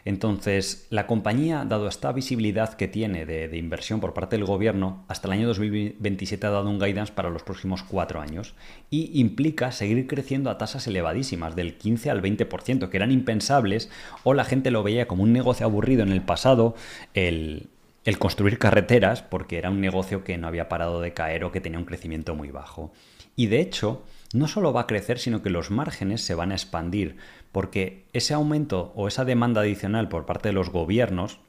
Entonces, 0.06 0.86
la 0.92 1.08
compañía, 1.08 1.66
dado 1.66 1.88
esta 1.88 2.12
visibilidad 2.12 2.76
que 2.76 2.88
tiene 2.88 3.26
de, 3.26 3.58
inversión 3.58 4.00
por 4.00 4.14
parte 4.14 4.36
del 4.36 4.46
gobierno, 4.46 5.04
hasta 5.08 5.28
el 5.28 5.34
año 5.34 5.48
2027 5.48 6.46
ha 6.46 6.52
dado 6.52 6.70
un 6.70 6.80
guidance 6.80 7.12
para 7.12 7.32
los 7.32 7.42
próximos 7.42 7.82
cuatro 7.82 8.22
años 8.22 8.54
y 8.92 9.20
implica 9.20 9.72
seguir 9.72 10.06
creciendo 10.06 10.52
a 10.52 10.60
tasas 10.60 10.86
elevadísimas, 10.86 11.56
del 11.56 11.78
15 11.78 12.12
al 12.12 12.22
20%, 12.22 12.90
que 12.90 12.98
eran 12.98 13.12
impensables 13.12 13.90
o 14.24 14.36
la 14.36 14.46
gente 14.46 14.70
lo 14.70 14.84
veía 14.84 15.08
como 15.08 15.24
un 15.24 15.34
negocio 15.34 15.66
aburrido 15.66 16.04
en 16.04 16.12
el 16.12 16.22
pasado, 16.22 16.76
el, 17.16 17.70
el 18.04 18.20
construir 18.20 18.60
carreteras, 18.60 19.24
porque 19.24 19.58
era 19.58 19.72
un 19.72 19.82
negocio 19.82 20.24
que 20.24 20.38
no 20.38 20.48
había 20.48 20.70
parado 20.70 21.02
de 21.02 21.14
caer 21.14 21.44
o 21.44 21.52
que 21.52 21.62
tenía 21.62 21.80
un 21.80 21.86
crecimiento 21.86 22.36
muy 22.36 22.52
bajo. 22.52 22.94
Y 23.36 23.48
de 23.48 23.60
hecho, 23.60 24.04
no 24.34 24.48
solo 24.48 24.74
va 24.74 24.82
a 24.82 24.88
crecer, 24.88 25.20
sino 25.20 25.42
que 25.42 25.50
los 25.50 25.72
márgenes 25.72 26.22
se 26.22 26.36
van 26.36 26.52
a 26.52 26.56
expandir, 26.56 27.18
porque 27.52 28.06
ese 28.14 28.34
aumento 28.34 28.92
o 28.96 29.08
esa 29.08 29.26
demanda 29.26 29.62
adicional 29.62 30.10
por 30.10 30.26
parte 30.26 30.50
de 30.50 30.54
los 30.54 30.70
gobiernos 30.70 31.40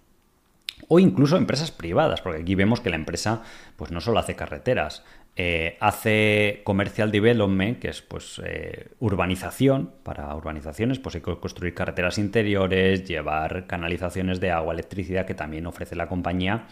o 0.89 0.99
incluso 0.99 1.37
empresas 1.37 1.71
privadas, 1.71 2.21
porque 2.21 2.43
aquí 2.43 2.55
vemos 2.55 2.81
que 2.81 2.91
la 2.91 2.97
empresa 2.97 3.43
pues 3.77 3.91
no 3.91 4.01
solo 4.01 4.19
hace 4.19 4.37
carreteras, 4.37 5.03
eh, 5.39 5.77
hace 5.81 6.63
commercial 6.65 7.11
development, 7.11 7.79
que 7.79 7.89
es 7.89 8.03
pues 8.03 8.41
eh, 8.45 8.89
urbanización, 9.01 9.93
para 10.03 10.35
urbanizaciones 10.35 10.99
pues 10.99 11.15
hay 11.15 11.21
que 11.21 11.37
construir 11.39 11.75
carreteras 11.75 12.19
interiores, 12.19 13.07
llevar 13.07 13.67
canalizaciones 13.67 14.41
de 14.41 14.51
agua, 14.51 14.73
electricidad 14.73 15.27
que 15.27 15.35
también 15.35 15.67
ofrece 15.67 15.97
la 15.97 16.09
compañía, 16.09 16.67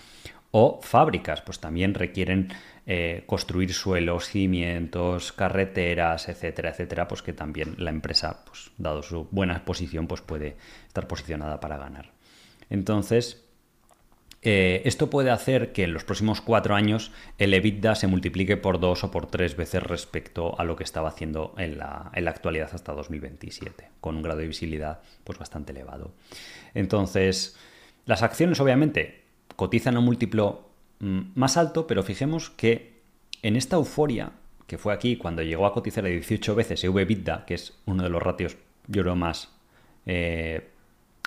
o 0.57 0.79
fábricas, 0.81 1.43
pues 1.43 1.59
también 1.59 1.95
requieren 1.95 2.47
eh, 2.87 3.25
construir 3.27 3.75
suelos, 3.75 4.29
cimientos, 4.29 5.33
carreteras, 5.33 6.29
etcétera, 6.29 6.71
etcétera, 6.71 7.09
pues 7.09 7.23
que 7.23 7.33
también 7.33 7.75
la 7.77 7.91
empresa, 7.91 8.45
pues 8.47 8.71
dado 8.79 9.03
su 9.03 9.27
buena 9.33 9.65
posición, 9.65 10.07
pues 10.07 10.21
puede 10.21 10.57
estar 10.87 11.09
posicionada 11.09 11.59
para 11.59 11.77
ganar. 11.77 12.13
Entonces, 12.71 13.45
eh, 14.43 14.83
esto 14.85 15.11
puede 15.11 15.33
hacer 15.33 15.73
que 15.73 15.83
en 15.83 15.93
los 15.93 16.05
próximos 16.05 16.41
cuatro 16.41 16.77
años 16.77 17.11
el 17.39 17.53
EBITDA 17.53 17.97
se 17.97 18.07
multiplique 18.07 18.57
por 18.57 18.79
dos 18.79 19.03
o 19.03 19.11
por 19.11 19.27
tres 19.27 19.57
veces 19.57 19.83
respecto 19.83 20.57
a 20.57 20.63
lo 20.63 20.77
que 20.77 20.85
estaba 20.85 21.09
haciendo 21.09 21.53
en 21.59 21.79
la, 21.79 22.13
en 22.15 22.27
la 22.27 22.31
actualidad 22.31 22.71
hasta 22.73 22.93
2027, 22.93 23.89
con 24.01 24.15
un 24.15 24.23
grado 24.23 24.39
de 24.39 24.47
visibilidad 24.47 25.01
pues, 25.25 25.37
bastante 25.37 25.73
elevado. 25.73 26.13
Entonces, 26.75 27.57
las 28.07 28.23
acciones 28.23 28.61
obviamente 28.61 29.24
cotizan 29.57 29.97
a 29.97 29.99
un 30.01 30.05
múltiplo 30.05 30.69
mm, 31.01 31.21
más 31.35 31.57
alto, 31.57 31.87
pero 31.87 32.03
fijemos 32.03 32.51
que 32.51 32.95
en 33.43 33.57
esta 33.57 33.77
euforia, 33.77 34.33
que 34.67 34.79
fue 34.79 34.95
aquí 34.95 35.17
cuando 35.17 35.43
llegó 35.43 35.67
a 35.67 35.73
cotizar 35.73 36.05
a 36.05 36.09
18 36.09 36.55
veces 36.55 36.85
EV-EBITDA, 36.85 37.45
que 37.45 37.55
es 37.55 37.75
uno 37.85 38.03
de 38.03 38.09
los 38.09 38.23
ratios, 38.23 38.57
yo 38.87 39.03
creo, 39.03 39.17
más 39.17 39.51
eh, 40.07 40.69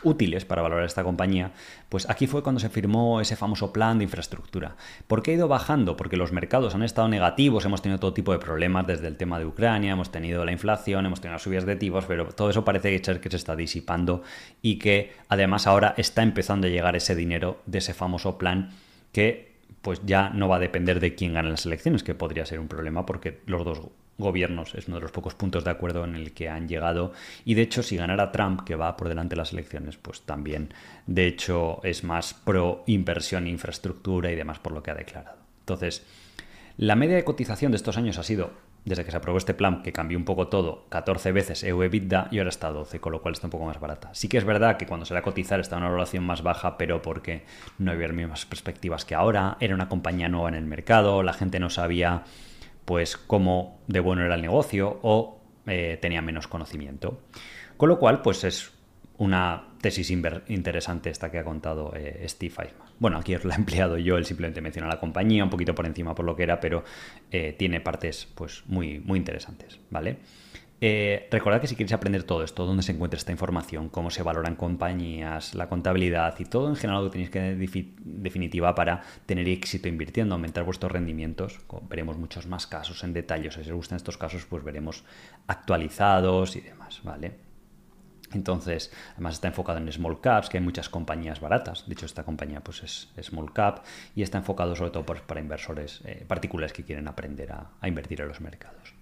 útiles 0.03 0.45
para 0.45 0.61
valorar 0.61 0.85
esta 0.85 1.03
compañía, 1.03 1.51
pues 1.89 2.09
aquí 2.09 2.27
fue 2.27 2.43
cuando 2.43 2.59
se 2.59 2.69
firmó 2.69 3.19
ese 3.19 3.35
famoso 3.35 3.73
plan 3.73 3.97
de 3.97 4.03
infraestructura. 4.03 4.75
¿Por 5.07 5.23
qué 5.23 5.31
ha 5.31 5.33
ido 5.35 5.47
bajando? 5.47 5.97
Porque 5.97 6.17
los 6.17 6.31
mercados 6.31 6.75
han 6.75 6.83
estado 6.83 7.07
negativos, 7.07 7.65
hemos 7.65 7.81
tenido 7.81 7.99
todo 7.99 8.13
tipo 8.13 8.31
de 8.31 8.39
problemas 8.39 8.85
desde 8.85 9.07
el 9.07 9.17
tema 9.17 9.39
de 9.39 9.45
Ucrania, 9.45 9.93
hemos 9.93 10.11
tenido 10.11 10.45
la 10.45 10.51
inflación, 10.51 11.05
hemos 11.05 11.21
tenido 11.21 11.39
subidas 11.39 11.65
de 11.65 11.75
tipos, 11.75 12.05
pero 12.05 12.27
todo 12.27 12.49
eso 12.49 12.63
parece 12.63 13.01
que 13.01 13.29
se 13.29 13.35
está 13.35 13.55
disipando 13.55 14.21
y 14.61 14.77
que 14.77 15.13
además 15.29 15.67
ahora 15.67 15.93
está 15.97 16.23
empezando 16.23 16.67
a 16.67 16.69
llegar 16.69 16.95
ese 16.95 17.15
dinero 17.15 17.61
de 17.65 17.79
ese 17.79 17.93
famoso 17.93 18.37
plan 18.37 18.71
que 19.11 19.57
pues 19.81 20.01
ya 20.05 20.29
no 20.29 20.49
va 20.49 20.57
a 20.57 20.59
depender 20.59 20.99
de 20.99 21.15
quién 21.15 21.33
gane 21.33 21.49
las 21.49 21.65
elecciones, 21.65 22.03
que 22.03 22.13
podría 22.13 22.45
ser 22.45 22.59
un 22.59 22.67
problema 22.67 23.05
porque 23.05 23.39
los 23.45 23.63
dos 23.63 23.81
gobiernos. 24.17 24.75
Es 24.75 24.87
uno 24.87 24.97
de 24.97 25.03
los 25.03 25.11
pocos 25.11 25.35
puntos 25.35 25.63
de 25.63 25.69
acuerdo 25.69 26.03
en 26.03 26.15
el 26.15 26.33
que 26.33 26.49
han 26.49 26.67
llegado. 26.67 27.13
Y 27.45 27.53
de 27.53 27.61
hecho, 27.61 27.83
si 27.83 27.97
ganara 27.97 28.31
Trump, 28.31 28.61
que 28.63 28.75
va 28.75 28.97
por 28.97 29.09
delante 29.09 29.35
de 29.35 29.37
las 29.37 29.53
elecciones, 29.53 29.97
pues 29.97 30.21
también, 30.21 30.73
de 31.05 31.27
hecho, 31.27 31.79
es 31.83 32.03
más 32.03 32.33
pro 32.33 32.83
inversión, 32.87 33.47
infraestructura 33.47 34.31
y 34.31 34.35
demás 34.35 34.59
por 34.59 34.73
lo 34.73 34.83
que 34.83 34.91
ha 34.91 34.95
declarado. 34.95 35.37
Entonces, 35.59 36.05
la 36.77 36.95
media 36.95 37.15
de 37.15 37.23
cotización 37.23 37.71
de 37.71 37.77
estos 37.77 37.97
años 37.97 38.17
ha 38.17 38.23
sido, 38.23 38.51
desde 38.85 39.03
que 39.03 39.11
se 39.11 39.17
aprobó 39.17 39.37
este 39.37 39.53
plan, 39.53 39.81
que 39.83 39.91
cambió 39.91 40.17
un 40.17 40.25
poco 40.25 40.47
todo, 40.47 40.85
14 40.89 41.31
veces 41.31 41.63
EU-EBITDA 41.63 42.29
y 42.31 42.37
ahora 42.37 42.49
está 42.49 42.69
12, 42.69 42.99
con 42.99 43.11
lo 43.11 43.21
cual 43.21 43.33
está 43.33 43.47
un 43.47 43.51
poco 43.51 43.65
más 43.65 43.79
barata. 43.79 44.09
Sí 44.13 44.29
que 44.29 44.37
es 44.37 44.45
verdad 44.45 44.77
que 44.77 44.85
cuando 44.85 45.05
se 45.05 45.13
le 45.13 45.19
a 45.19 45.23
cotizar 45.23 45.59
está 45.59 45.77
una 45.77 45.87
valoración 45.87 46.23
más 46.23 46.43
baja, 46.43 46.77
pero 46.77 47.01
porque 47.01 47.43
no 47.79 47.91
había 47.91 48.07
las 48.07 48.15
mismas 48.15 48.45
perspectivas 48.45 49.05
que 49.05 49.15
ahora, 49.15 49.57
era 49.59 49.75
una 49.75 49.89
compañía 49.89 50.29
nueva 50.29 50.49
en 50.49 50.55
el 50.55 50.65
mercado, 50.65 51.23
la 51.23 51.33
gente 51.33 51.59
no 51.59 51.69
sabía 51.69 52.23
pues 52.87 53.17
cómo 53.17 53.81
de 53.87 53.99
bueno 53.99 54.23
era 54.23 54.35
el 54.35 54.41
negocio 54.41 54.97
o 55.01 55.41
eh, 55.67 55.97
tenía 56.01 56.21
menos 56.21 56.47
conocimiento. 56.47 57.19
Con 57.75 57.89
lo 57.89 57.99
cual, 57.99 58.21
pues 58.21 58.45
es 58.45 58.71
una 59.17 59.67
tesis 59.81 60.09
interesante 60.09 61.09
esta 61.09 61.29
que 61.29 61.39
ha 61.39 61.43
contado 61.43 61.91
eh, 61.93 62.23
Steve 62.29 62.53
Eisman. 62.57 62.87
Bueno, 62.97 63.17
aquí 63.17 63.35
la 63.43 63.55
he 63.55 63.57
empleado 63.57 63.97
yo, 63.97 64.15
él 64.15 64.25
simplemente 64.25 64.61
menciona 64.61 64.87
la 64.87 65.01
compañía 65.01 65.43
un 65.43 65.49
poquito 65.49 65.75
por 65.75 65.85
encima 65.85 66.15
por 66.15 66.25
lo 66.25 66.37
que 66.37 66.43
era, 66.43 66.61
pero 66.61 66.85
eh, 67.29 67.53
tiene 67.59 67.81
partes 67.81 68.25
pues 68.33 68.63
muy, 68.67 68.99
muy 68.99 69.19
interesantes, 69.19 69.81
¿vale? 69.89 70.19
Eh, 70.79 71.27
recordad 71.31 71.59
que 71.59 71.65
si 71.65 71.75
queréis 71.75 71.93
aprender 71.93 72.23
todo 72.23 72.43
esto, 72.43 72.65
dónde 72.65 72.83
se 72.83 72.91
encuentra 72.91 73.17
esta 73.17 73.31
información, 73.31 73.89
cómo 73.89 74.11
se 74.11 74.21
valoran 74.21 74.55
compañías, 74.55 75.55
la 75.55 75.67
contabilidad 75.69 76.35
y 76.37 76.45
todo 76.45 76.69
en 76.69 76.75
general 76.75 77.03
lo 77.03 77.09
que 77.09 77.13
tenéis 77.13 77.31
que 77.31 77.91
definitiva 78.05 78.75
para 78.75 79.01
tener 79.25 79.49
éxito 79.49 79.87
invirtiendo, 79.87 80.35
aumentar 80.35 80.65
vuestros 80.65 80.91
rendimientos, 80.91 81.59
veremos 81.89 82.17
muchos 82.17 82.45
más 82.45 82.67
casos 82.67 83.03
en 83.03 83.13
detalle. 83.13 83.49
Si 83.49 83.61
os 83.61 83.71
gustan 83.71 83.95
estos 83.95 84.17
casos, 84.17 84.45
pues 84.45 84.63
veremos 84.63 85.03
actualizados 85.47 86.55
y 86.55 86.61
demás, 86.61 87.01
¿vale? 87.03 87.47
Entonces, 88.33 88.91
además 89.13 89.35
está 89.35 89.47
enfocado 89.47 89.79
en 89.79 89.91
small 89.91 90.21
caps, 90.21 90.49
que 90.49 90.57
hay 90.57 90.63
muchas 90.63 90.89
compañías 90.89 91.39
baratas. 91.39 91.87
De 91.87 91.93
hecho, 91.93 92.05
esta 92.05 92.23
compañía 92.23 92.59
pues 92.61 92.83
es, 92.83 93.09
small 93.21 93.51
cap 93.51 93.83
y 94.15 94.21
está 94.21 94.37
enfocado 94.37 94.75
sobre 94.75 94.91
todo 94.91 95.05
para 95.05 95.39
inversores 95.39 96.01
eh, 96.05 96.23
particulares 96.27 96.73
que 96.73 96.83
quieren 96.83 97.07
aprender 97.07 97.51
a 97.53 97.87
invertir 97.87 98.21
en 98.21 98.27
los 98.27 98.41
mercados. 98.41 98.96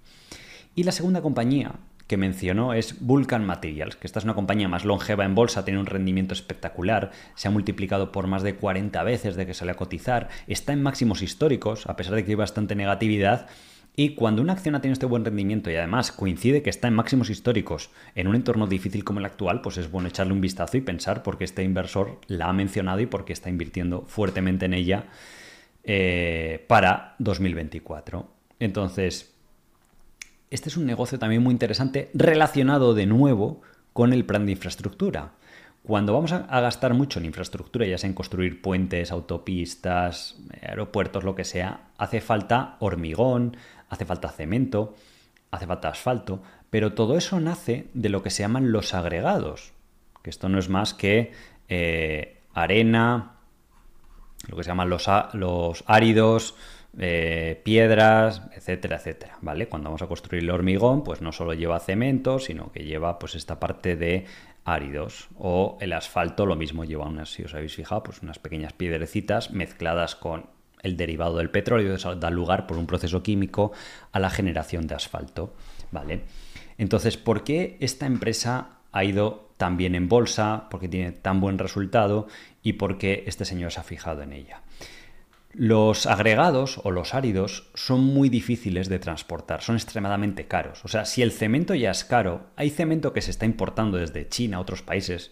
Y 0.76 0.84
la 0.84 0.92
segunda 0.92 1.22
compañía 1.22 1.74
que 2.08 2.18
mencionó 2.18 2.74
es 2.74 3.00
Vulcan 3.00 3.46
Materials, 3.46 3.96
que 3.96 4.06
esta 4.06 4.20
es 4.20 4.26
una 4.26 4.36
compañía 4.36 4.68
más 4.68 4.86
longeva 4.86 5.26
en 5.26 5.34
bolsa, 5.34 5.66
tiene 5.66 5.80
un 5.80 5.86
rendimiento 5.86 6.34
espectacular, 6.34 7.12
se 7.34 7.48
ha 7.48 7.52
multiplicado 7.52 8.12
por 8.12 8.28
más 8.28 8.44
de 8.44 8.56
40 8.56 9.02
veces 9.04 9.36
de 9.36 9.48
que 9.48 9.54
sale 9.54 9.72
a 9.72 9.76
cotizar, 9.76 10.30
está 10.48 10.74
en 10.74 10.84
máximos 10.84 11.22
históricos, 11.22 11.88
a 11.88 11.96
pesar 11.96 12.14
de 12.14 12.24
que 12.24 12.32
hay 12.32 12.36
bastante 12.36 12.76
negatividad, 12.76 13.48
y 13.96 14.10
cuando 14.10 14.42
una 14.42 14.54
acción 14.54 14.76
ha 14.76 14.82
tenido 14.82 14.94
este 14.94 15.06
buen 15.06 15.24
rendimiento 15.24 15.72
y 15.72 15.76
además 15.78 16.12
coincide 16.12 16.62
que 16.62 16.70
está 16.70 16.90
en 16.90 16.96
máximos 16.96 17.30
históricos 17.30 17.92
en 18.14 18.28
un 18.28 18.36
entorno 18.36 18.68
difícil 18.68 19.06
como 19.06 19.20
el 19.20 19.26
actual, 19.26 19.62
pues 19.62 19.78
es 19.78 19.90
bueno 19.90 20.10
echarle 20.10 20.34
un 20.34 20.42
vistazo 20.42 20.76
y 20.76 20.82
pensar 20.82 21.24
por 21.24 21.38
qué 21.38 21.46
este 21.46 21.64
inversor 21.64 22.20
la 22.28 22.50
ha 22.50 22.54
mencionado 22.54 23.00
y 23.00 23.06
por 23.06 23.24
qué 23.24 23.32
está 23.32 23.50
invirtiendo 23.50 24.02
fuertemente 24.02 24.66
en 24.66 24.74
ella 24.74 25.06
eh, 25.86 26.66
para 26.68 27.16
2024. 27.20 28.30
Entonces, 28.60 29.35
este 30.50 30.70
es 30.70 30.78
un 30.78 30.86
negocio 30.86 31.20
también 31.20 31.44
muy 31.44 31.52
interesante 31.52 32.10
relacionado 32.14 32.94
de 32.94 33.06
nuevo 33.06 33.62
con 33.94 34.14
el 34.14 34.26
plan 34.26 34.46
de 34.46 34.54
infraestructura. 34.54 35.32
Cuando 35.84 36.14
vamos 36.14 36.32
a, 36.32 36.40
gastar 36.62 36.96
mucho 36.96 37.20
en 37.20 37.26
infraestructura, 37.26 37.86
ya 37.86 37.98
sea 37.98 38.10
en 38.10 38.16
construir 38.16 38.62
puentes, 38.62 39.12
autopistas, 39.12 40.36
aeropuertos, 40.62 41.24
lo 41.24 41.36
que 41.36 41.44
sea, 41.44 41.90
hace 41.98 42.22
falta 42.22 42.76
hormigón, 42.80 43.56
hace 43.90 44.06
falta 44.06 44.30
cemento, 44.30 44.96
hace 45.52 45.68
falta 45.68 45.90
asfalto, 45.90 46.42
pero 46.72 46.94
todo 46.94 47.18
eso 47.18 47.40
nace 47.40 47.88
de 47.94 48.10
lo 48.10 48.24
que 48.24 48.32
se 48.32 48.42
llaman 48.42 48.72
los 48.72 48.96
agregados, 48.96 49.74
que 50.24 50.32
esto 50.32 50.50
no 50.50 50.58
es 50.58 50.70
más 50.70 50.96
que 50.96 51.34
eh, 51.70 52.42
arena, 52.56 53.36
lo 54.48 54.58
que 54.58 54.64
se 54.64 54.70
llaman 54.70 54.90
los, 54.90 55.08
los 55.34 55.84
áridos, 55.86 56.56
eh, 57.00 57.62
piedras, 57.64 58.42
etcétera, 58.54 58.98
etcétera, 58.98 59.38
¿vale? 59.42 59.68
Cuando 59.68 59.90
vamos 59.90 60.02
a 60.02 60.08
construir 60.08 60.44
el 60.44 60.50
hormigón, 60.50 61.04
pues 61.04 61.22
no 61.22 61.32
solo 61.32 61.54
lleva 61.54 61.80
cemento, 61.80 62.40
sino 62.40 62.72
que 62.72 62.84
lleva 62.84 63.20
pues 63.20 63.36
esta 63.36 63.60
parte 63.60 63.96
de 63.96 64.26
áridos 64.64 65.28
o 65.38 65.78
el 65.82 65.94
asfalto, 65.94 66.46
lo 66.46 66.56
mismo 66.56 66.86
lleva 66.86 67.06
unas, 67.06 67.32
si 67.32 67.44
os 67.44 67.54
habéis 67.54 67.76
fijado, 67.76 68.04
pues 68.04 68.22
unas 68.22 68.40
pequeñas 68.40 68.74
piedrecitas 68.74 69.52
mezcladas 69.52 70.16
con 70.16 70.48
el 70.82 70.98
derivado 70.98 71.38
del 71.38 71.50
petróleo, 71.50 71.96
eso 71.96 72.16
da 72.16 72.30
lugar 72.30 72.68
por 72.68 72.78
un 72.78 72.88
proceso 72.88 73.24
químico 73.24 73.72
a 74.12 74.20
la 74.20 74.30
generación 74.30 74.88
de 74.88 74.96
asfalto, 74.96 75.54
¿vale? 75.92 76.22
Entonces, 76.78 77.18
¿por 77.18 77.44
qué 77.44 77.78
esta 77.80 78.06
empresa 78.06 78.80
ha 78.92 79.04
ido 79.04 79.50
tan 79.58 79.78
bien 79.78 79.96
en 79.96 80.10
bolsa? 80.10 80.68
¿Por 80.70 80.80
qué 80.80 80.88
tiene 80.88 81.12
tan 81.12 81.40
buen 81.42 81.58
resultado? 81.58 82.28
¿Y 82.62 82.74
por 82.74 82.98
qué 82.98 83.24
este 83.28 83.46
señor 83.46 83.72
se 83.72 83.80
ha 83.80 83.84
fijado 83.84 84.22
en 84.22 84.34
ella? 84.34 84.62
Los 85.58 86.06
agregados 86.06 86.82
o 86.84 86.92
los 86.92 87.14
áridos 87.14 87.70
son 87.76 88.04
muy 88.04 88.28
difíciles 88.28 88.90
de 88.90 89.00
transportar, 89.00 89.62
son 89.62 89.76
extremadamente 89.76 90.48
caros. 90.48 90.84
O 90.84 90.90
sea, 90.90 91.06
si 91.06 91.22
el 91.22 91.32
cemento 91.32 91.74
ya 91.76 91.92
es 91.92 92.04
caro, 92.04 92.48
hay 92.58 92.70
cemento 92.70 93.14
que 93.14 93.22
se 93.22 93.32
está 93.32 93.46
importando 93.46 93.98
desde 93.98 94.28
China 94.28 94.58
a 94.58 94.60
otros 94.60 94.82
países, 94.82 95.32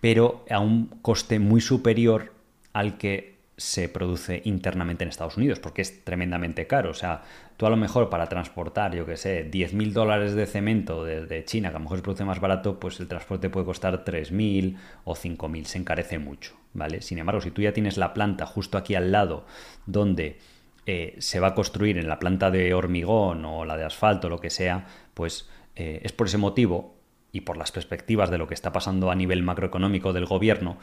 pero 0.00 0.46
a 0.48 0.60
un 0.60 0.86
coste 1.02 1.38
muy 1.38 1.60
superior 1.60 2.32
al 2.72 2.96
que 2.96 3.39
se 3.60 3.90
produce 3.90 4.40
internamente 4.46 5.04
en 5.04 5.10
Estados 5.10 5.36
Unidos, 5.36 5.60
porque 5.60 5.82
es 5.82 6.02
tremendamente 6.02 6.66
caro. 6.66 6.90
O 6.90 6.94
sea, 6.94 7.22
tú 7.58 7.66
a 7.66 7.70
lo 7.70 7.76
mejor 7.76 8.08
para 8.08 8.26
transportar, 8.26 8.96
yo 8.96 9.04
que 9.04 9.18
sé, 9.18 9.50
10.000 9.50 9.92
dólares 9.92 10.34
de 10.34 10.46
cemento 10.46 11.04
desde 11.04 11.44
China, 11.44 11.68
que 11.68 11.76
a 11.76 11.78
lo 11.78 11.82
mejor 11.82 11.98
se 11.98 12.02
produce 12.02 12.24
más 12.24 12.40
barato, 12.40 12.80
pues 12.80 12.98
el 13.00 13.08
transporte 13.08 13.50
puede 13.50 13.66
costar 13.66 14.02
3.000 14.02 14.78
o 15.04 15.14
5.000, 15.14 15.64
se 15.64 15.76
encarece 15.76 16.18
mucho, 16.18 16.56
¿vale? 16.72 17.02
Sin 17.02 17.18
embargo, 17.18 17.42
si 17.42 17.50
tú 17.50 17.60
ya 17.60 17.74
tienes 17.74 17.98
la 17.98 18.14
planta 18.14 18.46
justo 18.46 18.78
aquí 18.78 18.94
al 18.94 19.12
lado, 19.12 19.44
donde 19.84 20.38
eh, 20.86 21.16
se 21.18 21.38
va 21.38 21.48
a 21.48 21.54
construir 21.54 21.98
en 21.98 22.08
la 22.08 22.18
planta 22.18 22.50
de 22.50 22.72
hormigón 22.72 23.44
o 23.44 23.66
la 23.66 23.76
de 23.76 23.84
asfalto, 23.84 24.30
lo 24.30 24.40
que 24.40 24.48
sea, 24.48 24.86
pues 25.12 25.50
eh, 25.76 26.00
es 26.02 26.12
por 26.12 26.28
ese 26.28 26.38
motivo 26.38 26.94
y 27.30 27.42
por 27.42 27.56
las 27.56 27.72
perspectivas 27.72 28.30
de 28.30 28.38
lo 28.38 28.46
que 28.48 28.54
está 28.54 28.72
pasando 28.72 29.10
a 29.10 29.14
nivel 29.14 29.42
macroeconómico 29.42 30.12
del 30.12 30.24
gobierno, 30.24 30.78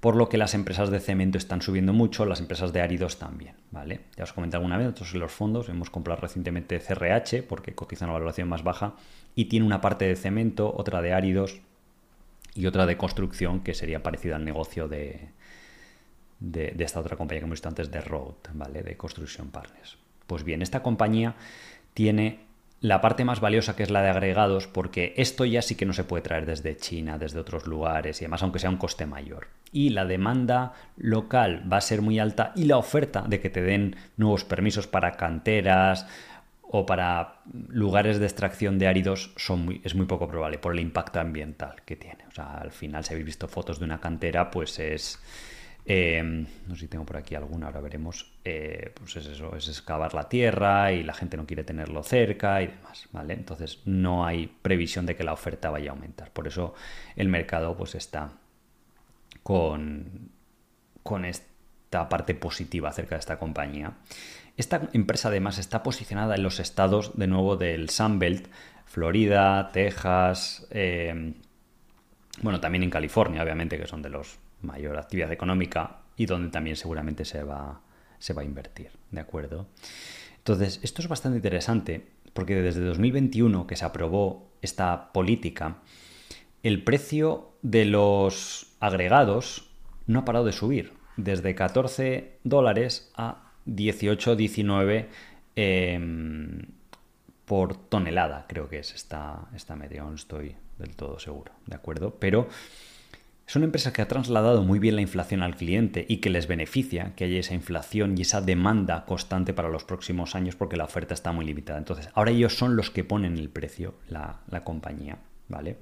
por 0.00 0.14
lo 0.14 0.28
que 0.28 0.38
las 0.38 0.54
empresas 0.54 0.90
de 0.90 1.00
cemento 1.00 1.38
están 1.38 1.60
subiendo 1.60 1.92
mucho, 1.92 2.24
las 2.24 2.40
empresas 2.40 2.72
de 2.72 2.80
áridos 2.80 3.18
también, 3.18 3.54
¿vale? 3.70 4.00
Ya 4.16 4.24
os 4.24 4.32
comenté 4.32 4.56
alguna 4.56 4.76
vez, 4.76 4.86
nosotros 4.86 5.12
en 5.14 5.20
los 5.20 5.32
fondos 5.32 5.68
hemos 5.68 5.90
comprado 5.90 6.20
recientemente 6.20 6.78
CRH 6.78 7.42
porque 7.42 7.74
cotiza 7.74 8.04
una 8.04 8.14
valoración 8.14 8.48
más 8.48 8.62
baja 8.62 8.94
y 9.34 9.46
tiene 9.46 9.66
una 9.66 9.80
parte 9.80 10.06
de 10.06 10.14
cemento, 10.14 10.72
otra 10.74 11.02
de 11.02 11.12
áridos 11.12 11.60
y 12.54 12.66
otra 12.66 12.86
de 12.86 12.96
construcción 12.96 13.60
que 13.60 13.74
sería 13.74 14.02
parecida 14.02 14.36
al 14.36 14.44
negocio 14.44 14.86
de, 14.86 15.30
de, 16.38 16.74
esta 16.78 17.00
otra 17.00 17.16
compañía 17.16 17.40
que 17.40 17.44
hemos 17.46 17.56
visto 17.56 17.68
antes 17.68 17.90
de 17.90 18.00
Road, 18.00 18.34
¿vale? 18.54 18.82
De 18.82 18.96
Construction 18.96 19.50
Partners. 19.50 19.98
Pues 20.26 20.44
bien, 20.44 20.62
esta 20.62 20.82
compañía 20.82 21.34
tiene 21.94 22.47
la 22.80 23.00
parte 23.00 23.24
más 23.24 23.40
valiosa 23.40 23.74
que 23.74 23.82
es 23.82 23.90
la 23.90 24.02
de 24.02 24.10
agregados, 24.10 24.68
porque 24.68 25.14
esto 25.16 25.44
ya 25.44 25.62
sí 25.62 25.74
que 25.74 25.86
no 25.86 25.92
se 25.92 26.04
puede 26.04 26.22
traer 26.22 26.46
desde 26.46 26.76
China, 26.76 27.18
desde 27.18 27.40
otros 27.40 27.66
lugares 27.66 28.20
y 28.20 28.24
además, 28.24 28.42
aunque 28.42 28.60
sea 28.60 28.70
un 28.70 28.76
coste 28.76 29.06
mayor. 29.06 29.48
Y 29.72 29.90
la 29.90 30.04
demanda 30.04 30.74
local 30.96 31.70
va 31.70 31.78
a 31.78 31.82
ser 31.82 32.02
muy 32.02 32.18
alta 32.18 32.52
y 32.54 32.64
la 32.64 32.78
oferta 32.78 33.24
de 33.26 33.40
que 33.40 33.50
te 33.50 33.62
den 33.62 33.96
nuevos 34.16 34.44
permisos 34.44 34.86
para 34.86 35.12
canteras 35.12 36.06
o 36.70 36.86
para 36.86 37.40
lugares 37.68 38.18
de 38.18 38.26
extracción 38.26 38.78
de 38.78 38.88
áridos 38.88 39.32
son 39.36 39.80
es 39.82 39.94
muy 39.94 40.06
poco 40.06 40.28
probable 40.28 40.58
por 40.58 40.74
el 40.74 40.80
impacto 40.80 41.18
ambiental 41.18 41.82
que 41.84 41.96
tiene. 41.96 42.26
O 42.28 42.30
sea, 42.30 42.58
al 42.58 42.70
final, 42.70 43.04
si 43.04 43.14
habéis 43.14 43.26
visto 43.26 43.48
fotos 43.48 43.78
de 43.78 43.86
una 43.86 44.00
cantera, 44.00 44.50
pues 44.50 44.78
es 44.78 45.18
Em, 45.90 46.44
no 46.66 46.74
sé 46.74 46.82
si 46.82 46.88
tengo 46.88 47.06
por 47.06 47.16
aquí 47.16 47.34
alguna, 47.34 47.68
ahora 47.68 47.80
veremos. 47.80 48.30
Eh, 48.44 48.92
pues 48.92 49.16
es 49.16 49.26
eso, 49.26 49.56
es 49.56 49.68
excavar 49.68 50.12
la 50.12 50.28
tierra 50.28 50.92
y 50.92 51.02
la 51.02 51.14
gente 51.14 51.38
no 51.38 51.46
quiere 51.46 51.64
tenerlo 51.64 52.02
cerca 52.02 52.60
y 52.60 52.66
demás, 52.66 53.08
¿vale? 53.10 53.32
Entonces 53.32 53.80
no 53.86 54.26
hay 54.26 54.48
previsión 54.60 55.06
de 55.06 55.16
que 55.16 55.24
la 55.24 55.32
oferta 55.32 55.70
vaya 55.70 55.90
a 55.90 55.94
aumentar. 55.94 56.30
Por 56.30 56.46
eso 56.46 56.74
el 57.16 57.28
mercado 57.28 57.74
pues 57.74 57.94
está 57.94 58.32
con, 59.42 60.30
con 61.02 61.24
esta 61.24 62.10
parte 62.10 62.34
positiva 62.34 62.90
acerca 62.90 63.14
de 63.14 63.20
esta 63.20 63.38
compañía. 63.38 63.94
Esta 64.58 64.90
empresa 64.92 65.28
además 65.28 65.56
está 65.56 65.82
posicionada 65.82 66.34
en 66.34 66.42
los 66.42 66.60
estados 66.60 67.16
de 67.16 67.28
nuevo 67.28 67.56
del 67.56 67.88
Sunbelt, 67.88 68.48
Florida, 68.84 69.70
Texas, 69.72 70.66
em, 70.70 71.32
bueno, 72.42 72.60
también 72.60 72.84
en 72.84 72.90
California, 72.90 73.42
obviamente, 73.42 73.78
que 73.78 73.86
son 73.86 74.02
de 74.02 74.10
los 74.10 74.38
mayor 74.62 74.96
actividad 74.98 75.32
económica 75.32 75.98
y 76.16 76.26
donde 76.26 76.50
también 76.50 76.76
seguramente 76.76 77.24
se 77.24 77.42
va, 77.42 77.80
se 78.18 78.32
va 78.32 78.42
a 78.42 78.44
invertir, 78.44 78.90
¿de 79.10 79.20
acuerdo? 79.20 79.68
Entonces, 80.38 80.80
esto 80.82 81.02
es 81.02 81.08
bastante 81.08 81.36
interesante 81.36 82.06
porque 82.32 82.56
desde 82.56 82.80
2021 82.80 83.66
que 83.66 83.76
se 83.76 83.84
aprobó 83.84 84.50
esta 84.62 85.12
política, 85.12 85.78
el 86.62 86.82
precio 86.84 87.52
de 87.62 87.84
los 87.84 88.76
agregados 88.80 89.70
no 90.06 90.20
ha 90.20 90.24
parado 90.24 90.44
de 90.44 90.52
subir, 90.52 90.92
desde 91.16 91.54
14 91.54 92.38
dólares 92.44 93.10
a 93.16 93.52
18, 93.66 94.36
19 94.36 95.08
em, 95.56 96.62
por 97.44 97.76
tonelada, 97.76 98.46
creo 98.48 98.68
que 98.68 98.78
es 98.78 98.94
esta, 98.94 99.48
esta 99.54 99.76
media, 99.76 100.04
estoy 100.14 100.56
del 100.78 100.96
todo 100.96 101.18
seguro, 101.18 101.52
¿de 101.66 101.76
acuerdo? 101.76 102.16
Pero 102.18 102.48
es 103.48 103.56
una 103.56 103.64
empresa 103.64 103.94
que 103.94 104.02
ha 104.02 104.08
trasladado 104.08 104.62
muy 104.62 104.78
bien 104.78 104.94
la 104.94 105.00
inflación 105.00 105.42
al 105.42 105.56
cliente 105.56 106.04
y 106.06 106.18
que 106.18 106.28
les 106.28 106.46
beneficia 106.46 107.14
que 107.16 107.24
haya 107.24 107.40
esa 107.40 107.54
inflación 107.54 108.16
y 108.18 108.20
esa 108.20 108.42
demanda 108.42 109.06
constante 109.06 109.54
para 109.54 109.70
los 109.70 109.84
próximos 109.84 110.34
años 110.34 110.54
porque 110.54 110.76
la 110.76 110.84
oferta 110.84 111.14
está 111.14 111.32
muy 111.32 111.46
limitada. 111.46 111.78
Entonces, 111.78 112.10
ahora 112.12 112.30
ellos 112.30 112.58
son 112.58 112.76
los 112.76 112.90
que 112.90 113.04
ponen 113.04 113.38
el 113.38 113.48
precio, 113.48 113.94
la, 114.10 114.42
compañía, 114.64 115.16
¿vale? 115.48 115.78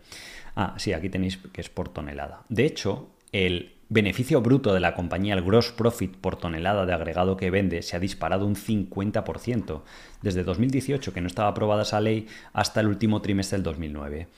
Ah, 0.55 0.75
sí, 0.77 0.93
aquí 0.93 1.09
tenéis 1.09 1.39
que 1.39 1.61
es 1.61 1.69
por 1.69 1.89
tonelada. 1.89 2.45
De 2.49 2.67
hecho, 2.67 3.11
el 3.33 3.75
beneficio 3.89 4.41
bruto 4.43 4.73
de 4.73 4.79
la 4.79 4.95
compañía, 4.95 5.35
el 5.35 5.43
gross 5.43 5.73
profit 5.73 6.17
por 6.17 6.37
tonelada 6.37 6.87
de 6.87 6.93
agregado 6.93 7.37
que 7.37 7.51
vende, 7.51 7.83
se 7.83 7.97
ha 7.97 8.01
disparado 8.01 8.47
un 8.47 8.55
50% 8.55 9.83
desde 10.23 10.45
2018, 10.45 11.13
que 11.13 11.21
no 11.21 11.27
estaba 11.27 11.49
aprobada 11.49 11.83
esa 11.83 12.01
ley, 12.01 12.29
hasta 12.53 12.81
el 12.81 12.87
último 12.87 13.23
trimestre 13.23 13.59
del 13.59 13.65
2009. 13.65 14.29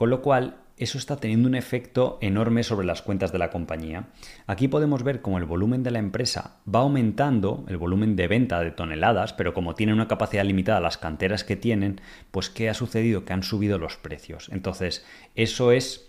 Con 0.00 0.08
lo 0.08 0.22
cual, 0.22 0.54
eso 0.78 0.96
está 0.96 1.16
teniendo 1.16 1.46
un 1.46 1.54
efecto 1.54 2.16
enorme 2.22 2.62
sobre 2.62 2.86
las 2.86 3.02
cuentas 3.02 3.32
de 3.32 3.38
la 3.38 3.50
compañía. 3.50 4.06
Aquí 4.46 4.66
podemos 4.66 5.02
ver 5.02 5.20
cómo 5.20 5.36
el 5.36 5.44
volumen 5.44 5.82
de 5.82 5.90
la 5.90 5.98
empresa 5.98 6.56
va 6.74 6.80
aumentando, 6.80 7.66
el 7.68 7.76
volumen 7.76 8.16
de 8.16 8.26
venta 8.26 8.60
de 8.60 8.70
toneladas, 8.70 9.34
pero 9.34 9.52
como 9.52 9.74
tienen 9.74 9.96
una 9.96 10.08
capacidad 10.08 10.42
limitada 10.42 10.80
las 10.80 10.96
canteras 10.96 11.44
que 11.44 11.56
tienen, 11.56 12.00
pues 12.30 12.48
¿qué 12.48 12.70
ha 12.70 12.72
sucedido? 12.72 13.26
Que 13.26 13.34
han 13.34 13.42
subido 13.42 13.76
los 13.76 13.98
precios. 13.98 14.48
Entonces, 14.54 15.04
eso 15.34 15.70
es 15.70 16.08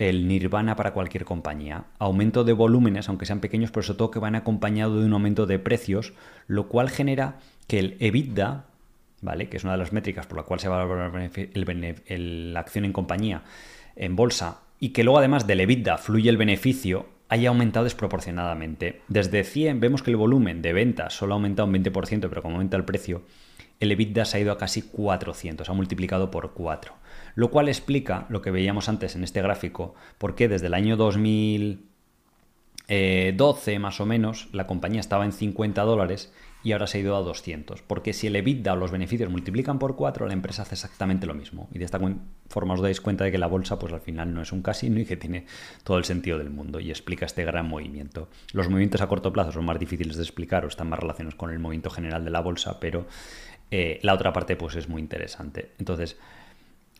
el 0.00 0.26
nirvana 0.26 0.74
para 0.74 0.92
cualquier 0.92 1.24
compañía. 1.24 1.84
Aumento 2.00 2.42
de 2.42 2.54
volúmenes, 2.54 3.08
aunque 3.08 3.26
sean 3.26 3.38
pequeños, 3.38 3.70
pero 3.70 3.84
sobre 3.84 3.98
todo 3.98 4.10
que 4.10 4.18
van 4.18 4.34
acompañado 4.34 4.98
de 4.98 5.06
un 5.06 5.12
aumento 5.12 5.46
de 5.46 5.60
precios, 5.60 6.12
lo 6.48 6.66
cual 6.66 6.90
genera 6.90 7.38
que 7.68 7.78
el 7.78 7.96
EBITDA, 8.00 8.64
¿vale? 9.22 9.48
que 9.48 9.56
es 9.56 9.64
una 9.64 9.72
de 9.72 9.78
las 9.78 9.92
métricas 9.92 10.26
por 10.26 10.36
la 10.36 10.42
cual 10.42 10.60
se 10.60 10.68
va 10.68 10.82
a 10.82 10.84
valorar 10.84 11.30
la 12.08 12.60
acción 12.60 12.84
en 12.84 12.92
compañía, 12.92 13.42
en 13.96 14.14
bolsa 14.14 14.60
y 14.78 14.90
que 14.90 15.04
luego 15.04 15.18
además 15.18 15.46
del 15.46 15.60
EBITDA 15.60 15.96
fluye 15.96 16.28
el 16.28 16.36
beneficio, 16.36 17.06
haya 17.28 17.48
aumentado 17.48 17.84
desproporcionadamente. 17.84 19.00
Desde 19.08 19.44
100 19.44 19.80
vemos 19.80 20.02
que 20.02 20.10
el 20.10 20.16
volumen 20.16 20.60
de 20.60 20.72
ventas 20.74 21.14
solo 21.14 21.32
ha 21.32 21.36
aumentado 21.36 21.68
un 21.68 21.74
20%, 21.74 22.28
pero 22.28 22.42
como 22.42 22.56
aumenta 22.56 22.76
el 22.76 22.84
precio, 22.84 23.22
el 23.80 23.92
EBITDA 23.92 24.24
se 24.24 24.36
ha 24.36 24.40
ido 24.40 24.52
a 24.52 24.58
casi 24.58 24.82
400, 24.82 25.68
ha 25.68 25.72
multiplicado 25.72 26.30
por 26.30 26.52
4. 26.52 26.92
Lo 27.34 27.50
cual 27.50 27.68
explica 27.68 28.26
lo 28.28 28.42
que 28.42 28.50
veíamos 28.50 28.88
antes 28.88 29.16
en 29.16 29.24
este 29.24 29.40
gráfico, 29.40 29.94
porque 30.18 30.48
desde 30.48 30.66
el 30.66 30.74
año 30.74 30.96
2012 30.96 31.84
eh, 32.88 33.78
más 33.78 34.00
o 34.00 34.06
menos 34.06 34.48
la 34.52 34.66
compañía 34.66 35.00
estaba 35.00 35.24
en 35.24 35.32
50 35.32 35.80
dólares 35.82 36.32
y 36.62 36.72
ahora 36.72 36.86
se 36.86 36.98
ha 36.98 37.00
ido 37.00 37.16
a 37.16 37.20
200. 37.20 37.82
Porque 37.82 38.12
si 38.12 38.26
el 38.26 38.36
EBITDA 38.36 38.72
o 38.72 38.76
los 38.76 38.90
beneficios 38.90 39.30
multiplican 39.30 39.78
por 39.78 39.96
4, 39.96 40.26
la 40.26 40.32
empresa 40.32 40.62
hace 40.62 40.74
exactamente 40.74 41.26
lo 41.26 41.34
mismo. 41.34 41.68
Y 41.72 41.78
de 41.78 41.84
esta 41.84 41.98
forma 42.48 42.74
os 42.74 42.80
dais 42.80 43.00
cuenta 43.00 43.24
de 43.24 43.32
que 43.32 43.38
la 43.38 43.46
bolsa 43.46 43.78
pues 43.78 43.92
al 43.92 44.00
final 44.00 44.32
no 44.32 44.42
es 44.42 44.52
un 44.52 44.62
casino 44.62 45.00
y 45.00 45.04
que 45.04 45.16
tiene 45.16 45.46
todo 45.84 45.98
el 45.98 46.04
sentido 46.04 46.38
del 46.38 46.50
mundo 46.50 46.80
y 46.80 46.90
explica 46.90 47.26
este 47.26 47.44
gran 47.44 47.68
movimiento. 47.68 48.28
Los 48.52 48.68
movimientos 48.68 49.00
a 49.00 49.08
corto 49.08 49.32
plazo 49.32 49.52
son 49.52 49.64
más 49.64 49.78
difíciles 49.78 50.16
de 50.16 50.22
explicar 50.22 50.64
o 50.64 50.68
están 50.68 50.88
más 50.88 50.98
relacionados 50.98 51.34
con 51.34 51.50
el 51.50 51.58
movimiento 51.58 51.90
general 51.90 52.24
de 52.24 52.30
la 52.30 52.40
bolsa, 52.40 52.78
pero 52.78 53.06
eh, 53.70 53.98
la 54.02 54.14
otra 54.14 54.32
parte 54.32 54.56
pues 54.56 54.76
es 54.76 54.88
muy 54.88 55.00
interesante. 55.00 55.72
Entonces, 55.78 56.18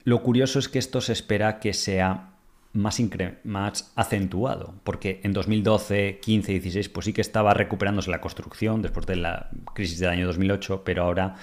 lo 0.04 0.22
curioso 0.22 0.58
es 0.58 0.68
que 0.68 0.78
esto 0.78 1.00
se 1.00 1.12
espera 1.12 1.60
que 1.60 1.72
sea 1.72 2.31
más, 2.72 3.92
acentuado, 3.96 4.74
porque 4.84 5.20
en 5.22 5.32
2012, 5.32 6.20
15, 6.20 6.52
16, 6.52 6.88
pues 6.88 7.06
sí 7.06 7.12
que 7.12 7.20
estaba 7.20 7.54
recuperándose 7.54 8.10
la 8.10 8.20
construcción 8.20 8.82
después 8.82 9.06
de 9.06 9.16
la 9.16 9.50
crisis 9.74 9.98
del 9.98 10.10
año 10.10 10.26
2008, 10.26 10.82
pero 10.84 11.04
ahora 11.04 11.36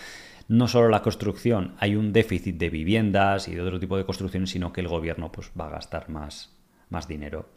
no 0.48 0.68
solo 0.68 0.90
la 0.90 1.04
construcción, 1.04 1.76
hay 1.80 1.96
un 1.96 2.12
déficit 2.12 2.58
de 2.58 2.70
viviendas 2.70 3.48
y 3.48 3.56
de 3.56 3.62
otro 3.62 3.80
tipo 3.80 3.98
de 3.98 4.06
construcciones, 4.06 4.50
sino 4.50 4.74
que 4.74 4.82
el 4.82 4.88
gobierno 4.88 5.32
pues, 5.32 5.52
va 5.60 5.68
a 5.68 5.70
gastar 5.70 6.10
más, 6.10 6.52
más 6.90 7.08
dinero. 7.08 7.50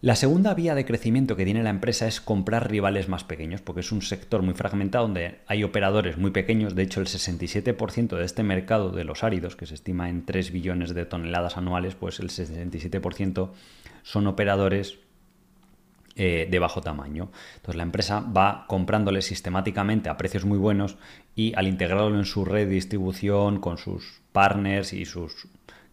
La 0.00 0.14
segunda 0.14 0.54
vía 0.54 0.76
de 0.76 0.84
crecimiento 0.84 1.34
que 1.34 1.44
tiene 1.44 1.64
la 1.64 1.70
empresa 1.70 2.06
es 2.06 2.20
comprar 2.20 2.70
rivales 2.70 3.08
más 3.08 3.24
pequeños, 3.24 3.62
porque 3.62 3.80
es 3.80 3.90
un 3.90 4.00
sector 4.00 4.42
muy 4.42 4.54
fragmentado 4.54 5.06
donde 5.06 5.40
hay 5.48 5.64
operadores 5.64 6.18
muy 6.18 6.30
pequeños. 6.30 6.76
De 6.76 6.84
hecho, 6.84 7.00
el 7.00 7.08
67% 7.08 8.16
de 8.16 8.24
este 8.24 8.44
mercado 8.44 8.92
de 8.92 9.02
los 9.02 9.24
áridos, 9.24 9.56
que 9.56 9.66
se 9.66 9.74
estima 9.74 10.08
en 10.08 10.24
3 10.24 10.52
billones 10.52 10.94
de 10.94 11.04
toneladas 11.04 11.56
anuales, 11.56 11.96
pues 11.96 12.20
el 12.20 12.28
67% 12.28 13.50
son 14.04 14.28
operadores 14.28 15.00
eh, 16.14 16.46
de 16.48 16.58
bajo 16.60 16.80
tamaño. 16.80 17.32
Entonces 17.56 17.76
la 17.76 17.82
empresa 17.82 18.20
va 18.20 18.66
comprándole 18.68 19.20
sistemáticamente 19.20 20.08
a 20.08 20.16
precios 20.16 20.44
muy 20.44 20.58
buenos 20.58 20.96
y 21.34 21.54
al 21.56 21.66
integrarlo 21.66 22.16
en 22.16 22.24
su 22.24 22.44
red 22.44 22.68
de 22.68 22.74
distribución 22.74 23.58
con 23.60 23.78
sus 23.78 24.20
partners 24.30 24.92
y 24.92 25.04
sus 25.04 25.48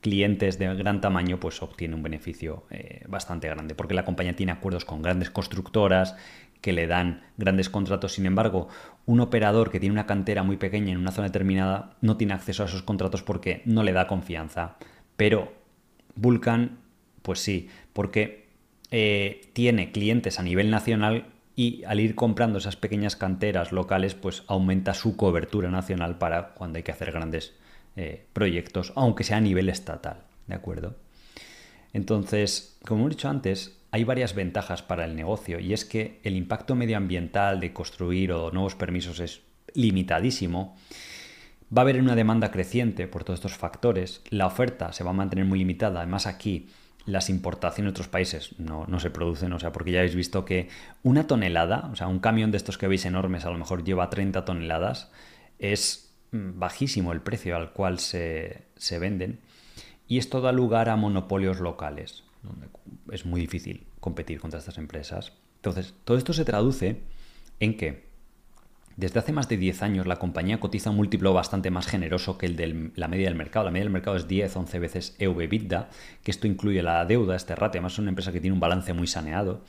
clientes 0.05 0.59
de 0.59 0.71
gran 0.75 1.01
tamaño, 1.01 1.39
pues 1.39 1.63
obtiene 1.63 1.95
un 1.95 2.03
beneficio 2.03 2.67
eh, 2.69 3.03
bastante 3.07 3.49
grande, 3.49 3.73
porque 3.73 3.95
la 3.95 4.05
compañía 4.05 4.35
tiene 4.35 4.51
acuerdos 4.51 4.85
con 4.85 5.01
grandes 5.01 5.31
constructoras 5.31 6.15
que 6.61 6.73
le 6.73 6.85
dan 6.85 7.23
grandes 7.37 7.71
contratos. 7.71 8.13
Sin 8.13 8.27
embargo, 8.27 8.67
un 9.07 9.19
operador 9.19 9.71
que 9.71 9.79
tiene 9.79 9.93
una 9.93 10.05
cantera 10.05 10.43
muy 10.43 10.57
pequeña 10.57 10.91
en 10.91 10.99
una 10.99 11.09
zona 11.09 11.29
determinada 11.29 11.95
no 12.01 12.17
tiene 12.17 12.33
acceso 12.33 12.61
a 12.61 12.67
esos 12.67 12.83
contratos 12.83 13.23
porque 13.23 13.63
no 13.65 13.81
le 13.81 13.93
da 13.93 14.05
confianza. 14.05 14.75
Pero 15.17 15.51
Vulcan, 16.13 16.77
pues 17.23 17.39
sí, 17.39 17.69
porque 17.91 18.49
eh, 18.91 19.49
tiene 19.53 19.91
clientes 19.91 20.39
a 20.39 20.43
nivel 20.43 20.69
nacional 20.69 21.33
y 21.55 21.83
al 21.85 21.99
ir 21.99 22.13
comprando 22.13 22.59
esas 22.59 22.75
pequeñas 22.75 23.15
canteras 23.15 23.71
locales, 23.71 24.13
pues 24.13 24.43
aumenta 24.45 24.93
su 24.93 25.17
cobertura 25.17 25.71
nacional 25.71 26.19
para 26.19 26.53
cuando 26.53 26.77
hay 26.77 26.83
que 26.83 26.91
hacer 26.91 27.11
grandes 27.11 27.55
eh, 27.95 28.25
proyectos, 28.33 28.93
aunque 28.95 29.23
sea 29.23 29.37
a 29.37 29.41
nivel 29.41 29.69
estatal, 29.69 30.23
¿de 30.47 30.55
acuerdo? 30.55 30.95
Entonces, 31.93 32.77
como 32.85 33.07
he 33.07 33.09
dicho 33.09 33.29
antes, 33.29 33.77
hay 33.91 34.03
varias 34.03 34.35
ventajas 34.35 34.81
para 34.81 35.05
el 35.05 35.15
negocio 35.15 35.59
y 35.59 35.71
es 35.71 35.85
que 35.85 36.19
el 36.23 36.35
impacto 36.35 36.75
medioambiental 36.75 37.61
de 37.61 37.71
construir 37.71 38.33
o 38.33 38.51
nuevos 38.51 38.75
permisos 38.75 39.21
es 39.21 39.41
limitadísimo. 39.73 40.75
Va 41.75 41.81
a 41.81 41.83
haber 41.83 42.01
una 42.01 42.15
demanda 42.15 42.51
creciente 42.51 43.07
por 43.07 43.23
todos 43.23 43.39
estos 43.39 43.55
factores. 43.55 44.21
La 44.29 44.47
oferta 44.47 44.91
se 44.91 45.05
va 45.05 45.11
a 45.11 45.13
mantener 45.13 45.45
muy 45.45 45.59
limitada. 45.59 46.01
Además, 46.01 46.27
aquí 46.27 46.67
las 47.05 47.29
importaciones 47.29 47.91
de 47.91 47.91
otros 47.91 48.07
países 48.09 48.59
no, 48.59 48.85
no, 48.87 48.99
se 48.99 49.11
producen, 49.11 49.53
o 49.53 49.59
sea, 49.59 49.71
porque 49.71 49.91
ya 49.91 49.99
habéis 49.99 50.15
visto 50.15 50.43
que 50.43 50.67
una 51.03 51.27
tonelada, 51.27 51.89
o 51.91 51.95
sea, 51.95 52.07
un 52.07 52.19
camión 52.19 52.51
de 52.51 52.57
estos 52.57 52.77
que 52.77 52.89
veis 52.89 53.05
enormes 53.05 53.45
a 53.45 53.51
lo 53.51 53.57
mejor 53.57 53.83
lleva 53.83 54.09
30 54.09 54.43
toneladas, 54.43 55.11
es 55.59 56.04
bajísimo 56.55 57.11
el 57.11 57.21
precio 57.21 57.55
al 57.55 57.73
cual 57.73 57.99
se, 57.99 58.63
se 58.75 58.99
venden 58.99 59.39
y 60.07 60.17
esto 60.17 60.41
da 60.41 60.51
lugar 60.51 60.89
a 60.89 60.95
monopolios 60.95 61.59
locales, 61.59 62.23
donde 62.43 62.67
es 63.11 63.25
muy 63.25 63.41
difícil 63.41 63.85
competir 63.99 64.39
contra 64.39 64.59
estas 64.59 64.77
empresas. 64.77 65.33
Entonces, 65.57 65.95
todo 66.03 66.17
esto 66.17 66.33
se 66.33 66.45
traduce 66.45 67.01
en 67.59 67.75
que 67.75 68.05
desde 68.97 69.19
hace 69.19 69.33
más 69.33 69.49
de 69.49 69.57
10 69.57 69.81
años 69.81 70.07
la 70.07 70.17
compañía 70.17 70.59
cotiza 70.59 70.89
un 70.89 70.95
múltiplo 70.95 71.33
bastante 71.33 71.69
más 71.69 71.85
generoso 71.85 72.37
que 72.37 72.45
el 72.45 72.55
de 72.55 72.91
la 72.95 73.07
media 73.07 73.27
del 73.27 73.35
mercado. 73.35 73.65
La 73.65 73.71
media 73.71 73.83
del 73.83 73.91
mercado 73.91 74.15
es 74.15 74.27
10-11 74.27 74.79
veces 74.79 75.17
EV-EBITDA, 75.19 75.87
que 76.23 76.31
esto 76.31 76.47
incluye 76.47 76.81
la 76.81 77.03
deuda, 77.05 77.35
este 77.35 77.55
ratio. 77.55 77.79
Además 77.79 77.93
es 77.93 77.99
una 77.99 78.09
empresa 78.09 78.31
que 78.31 78.39
tiene 78.39 78.53
un 78.53 78.59
balance 78.61 78.93
muy 78.93 79.07
saneado. 79.07 79.63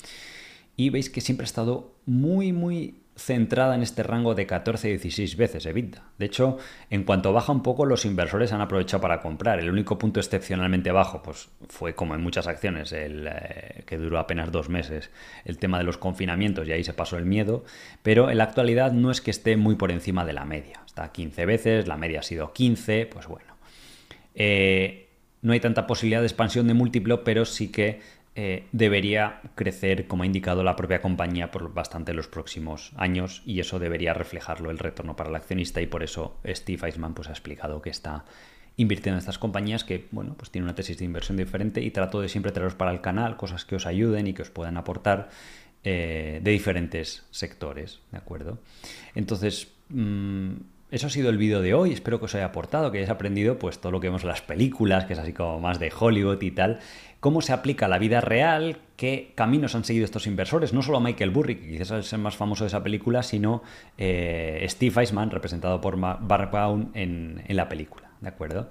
Y 0.77 0.91
veis 0.91 1.11
que 1.11 1.21
siempre 1.21 1.45
ha 1.45 1.47
estado 1.49 1.95
muy, 2.05 2.53
muy 2.53 3.01
centrada 3.17 3.75
en 3.75 3.83
este 3.83 4.03
rango 4.03 4.35
de 4.35 4.47
14-16 4.47 5.37
veces 5.37 5.67
EBITDA. 5.67 6.03
De 6.19 6.27
hecho, 6.27 6.59
en 6.91 7.05
cuanto 7.05 7.33
baja 7.33 7.51
un 7.51 7.63
poco, 7.63 7.87
los 7.87 8.05
inversores 8.05 8.53
han 8.53 8.61
aprovechado 8.61 9.01
para 9.01 9.21
comprar. 9.21 9.59
El 9.59 9.71
único 9.71 9.99
punto 9.99 10.21
excepcionalmente 10.21 10.93
bajo 10.93 11.23
pues, 11.23 11.49
fue, 11.69 11.95
como 11.95 12.15
en 12.15 12.23
muchas 12.23 12.47
acciones, 12.47 12.93
el, 12.93 13.27
eh, 13.27 13.83
que 13.87 13.97
duró 13.97 14.19
apenas 14.19 14.53
dos 14.53 14.69
meses, 14.69 15.11
el 15.45 15.59
tema 15.59 15.79
de 15.79 15.85
los 15.85 15.97
confinamientos 15.97 16.69
y 16.69 16.73
ahí 16.73 16.85
se 16.85 16.93
pasó 16.93 17.17
el 17.17 17.25
miedo. 17.25 17.65
Pero 18.03 18.31
en 18.31 18.39
la 18.39 18.45
actualidad 18.45 18.93
no 18.93 19.11
es 19.11 19.21
que 19.21 19.31
esté 19.31 19.57
muy 19.57 19.77
por 19.77 19.91
encima 19.91 20.27
de 20.27 20.35
la 20.35 20.45
media. 20.45 20.83
Está 20.85 21.11
15 21.11 21.47
veces, 21.47 21.89
la 21.89 21.97
media 21.97 22.21
ha 22.21 22.23
sido 22.23 22.53
15, 22.53 23.07
pues 23.07 23.27
bueno. 23.27 23.57
Eh, 24.35 25.09
no 25.43 25.53
hay 25.53 25.61
tanta 25.61 25.87
posibilidad 25.87 26.21
de 26.21 26.27
expansión 26.27 26.67
de 26.67 26.75
múltiplo, 26.75 27.23
pero 27.25 27.45
sí 27.45 27.71
que 27.71 28.01
eh, 28.39 28.67
debería 28.71 29.41
crecer, 29.55 30.07
como 30.07 30.23
ha 30.23 30.27
indicado 30.27 30.63
la 30.63 30.77
propia 30.77 31.01
compañía, 31.01 31.51
por 31.51 31.73
bastante 31.73 32.13
los 32.13 32.29
próximos 32.29 32.93
años 32.97 33.43
y 33.47 33.61
eso 33.61 33.79
debería 33.79 34.13
reflejarlo 34.13 34.71
el 34.71 34.79
retorno 34.79 35.17
para 35.17 35.31
el 35.31 35.37
accionista 35.37 35.81
y 35.81 35.87
por 35.87 36.03
eso 36.03 36.37
Steve 36.47 36.87
Eisman 36.87 37.15
pues, 37.15 37.29
ha 37.29 37.33
explicado 37.33 37.81
que 37.81 37.89
está 37.89 38.27
invirtiendo 38.77 39.17
en 39.17 39.21
estas 39.21 39.39
compañías 39.39 39.85
que, 39.85 40.07
bueno, 40.11 40.35
pues 40.37 40.51
tiene 40.51 40.67
una 40.67 40.75
tesis 40.75 40.99
de 40.99 41.07
inversión 41.07 41.39
diferente 41.39 41.81
y 41.81 41.91
trato 41.91 42.21
de 42.21 42.29
siempre 42.29 42.53
traeros 42.53 42.75
para 42.75 42.91
el 42.91 43.01
canal 43.01 43.39
cosas 43.39 43.65
que 43.65 43.77
os 43.77 43.87
ayuden 43.87 44.27
y 44.27 44.35
que 44.35 44.43
os 44.43 44.51
puedan 44.51 44.77
aportar 44.77 45.31
eh, 45.83 46.41
de 46.43 46.51
diferentes 46.51 47.25
sectores, 47.31 48.01
¿de 48.13 48.19
acuerdo? 48.19 48.59
Entonces, 49.15 49.69
mm, 49.89 50.57
eso 50.91 51.09
ha 51.09 51.11
sido 51.11 51.31
el 51.31 51.39
vídeo 51.39 51.63
de 51.63 51.75
hoy. 51.75 51.93
Espero 51.93 52.19
que 52.19 52.27
os 52.27 52.35
haya 52.35 52.47
aportado, 52.47 52.91
que 52.91 52.99
hayáis 52.99 53.11
aprendido 53.11 53.59
pues 53.59 53.79
todo 53.81 53.93
lo 53.93 54.01
que 54.01 54.09
vemos 54.09 54.23
en 54.23 54.29
las 54.29 54.43
películas, 54.43 55.05
que 55.05 55.15
es 55.15 55.19
así 55.19 55.33
como 55.33 55.59
más 55.61 55.81
de 55.81 55.93
Hollywood 55.97 56.41
y 56.43 56.53
tal, 56.53 56.79
cómo 57.21 57.43
se 57.43 57.53
aplica 57.53 57.87
a 57.87 57.89
la 57.89 57.99
vida 57.99 58.21
real, 58.21 58.79
qué 58.97 59.33
caminos 59.35 59.75
han 59.75 59.85
seguido 59.85 60.05
estos 60.05 60.27
inversores, 60.27 60.73
no 60.73 60.83
solo 60.83 61.01
Michael 61.01 61.31
Burry, 61.31 61.57
que 61.57 61.69
quizás 61.73 61.91
es 61.91 62.13
el 62.13 62.21
más 62.21 62.37
famoso 62.37 62.65
de 62.65 62.69
esa 62.69 62.83
película, 62.83 63.23
sino 63.23 63.63
eh, 63.99 64.65
Steve 64.69 65.01
Eisman, 65.01 65.31
representado 65.31 65.81
por 65.81 65.99
Bart 65.99 66.53
Brown 66.53 66.91
en, 66.95 67.43
la 67.49 67.69
película, 67.69 68.11
¿de 68.21 68.29
acuerdo? 68.29 68.69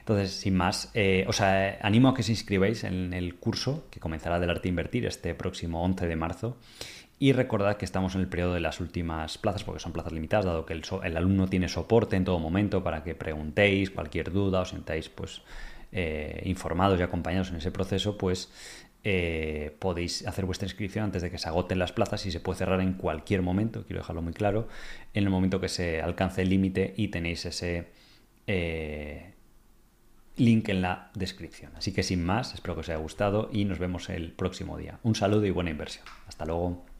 Entonces, 0.00 0.32
sin 0.32 0.54
más, 0.54 0.90
eh, 0.92 1.24
os 1.26 1.40
animo 1.40 2.10
a 2.10 2.14
que 2.14 2.20
os 2.20 2.28
inscribáis 2.28 2.84
en 2.84 3.14
el 3.14 3.36
curso 3.36 3.86
que 3.90 4.00
comenzará 4.00 4.38
del 4.38 4.50
arte 4.50 4.68
invertir 4.68 5.06
este 5.06 5.34
próximo 5.34 5.82
11 5.82 6.06
de 6.06 6.16
marzo. 6.16 6.58
Y 7.18 7.32
recordad 7.32 7.76
que 7.76 7.84
estamos 7.84 8.14
en 8.14 8.22
el 8.22 8.28
periodo 8.28 8.54
de 8.54 8.60
las 8.60 8.80
últimas 8.80 9.38
plazas, 9.38 9.64
porque 9.64 9.80
son 9.80 9.92
plazas 9.92 10.12
limitadas, 10.12 10.44
dado 10.44 10.66
que 10.66 10.72
el, 10.74 11.16
alumno 11.16 11.48
tiene 11.48 11.68
soporte 11.68 12.16
en 12.16 12.24
todo 12.24 12.38
momento 12.38 12.82
para 12.82 13.04
que 13.04 13.14
preguntéis 13.14 13.90
cualquier 13.90 14.32
duda, 14.32 14.60
os 14.60 14.70
sentáis 14.70 15.08
pues 15.08 15.42
eh, 15.92 16.42
informados 16.44 16.98
y 16.98 17.02
acompañados 17.02 17.50
en 17.50 17.56
ese 17.56 17.70
proceso, 17.70 18.18
pues 18.18 18.50
eh, 19.04 19.76
podéis 19.78 20.26
hacer 20.26 20.44
vuestra 20.44 20.66
inscripción 20.66 21.04
antes 21.04 21.22
de 21.22 21.30
que 21.30 21.38
se 21.38 21.48
agoten 21.48 21.78
las 21.78 21.92
plazas 21.92 22.26
y 22.26 22.32
se 22.32 22.40
puede 22.40 22.58
cerrar 22.58 22.80
en 22.80 22.94
cualquier 22.94 23.42
momento, 23.42 23.84
quiero 23.84 24.00
dejarlo 24.00 24.22
muy 24.22 24.32
claro, 24.32 24.66
en 25.12 25.24
el 25.24 25.30
momento 25.30 25.60
que 25.60 25.68
se 25.68 26.02
alcance 26.02 26.42
el 26.42 26.48
límite 26.48 26.94
y 26.96 27.08
tenéis 27.08 27.44
ese 27.44 27.92
eh, 28.46 29.34
link 30.36 30.68
en 30.68 30.82
la 30.82 31.10
descripción. 31.14 31.72
Así 31.76 31.92
que 31.92 32.02
sin 32.02 32.24
más, 32.24 32.54
espero 32.54 32.74
que 32.74 32.80
os 32.80 32.88
haya 32.88 32.98
gustado 32.98 33.50
y 33.52 33.64
nos 33.66 33.78
vemos 33.78 34.08
el 34.08 34.32
próximo 34.32 34.76
día. 34.78 34.98
Un 35.02 35.14
saludo 35.14 35.46
y 35.46 35.50
buena 35.50 35.70
inversión. 35.70 36.04
Hasta 36.26 36.44
luego. 36.44 36.93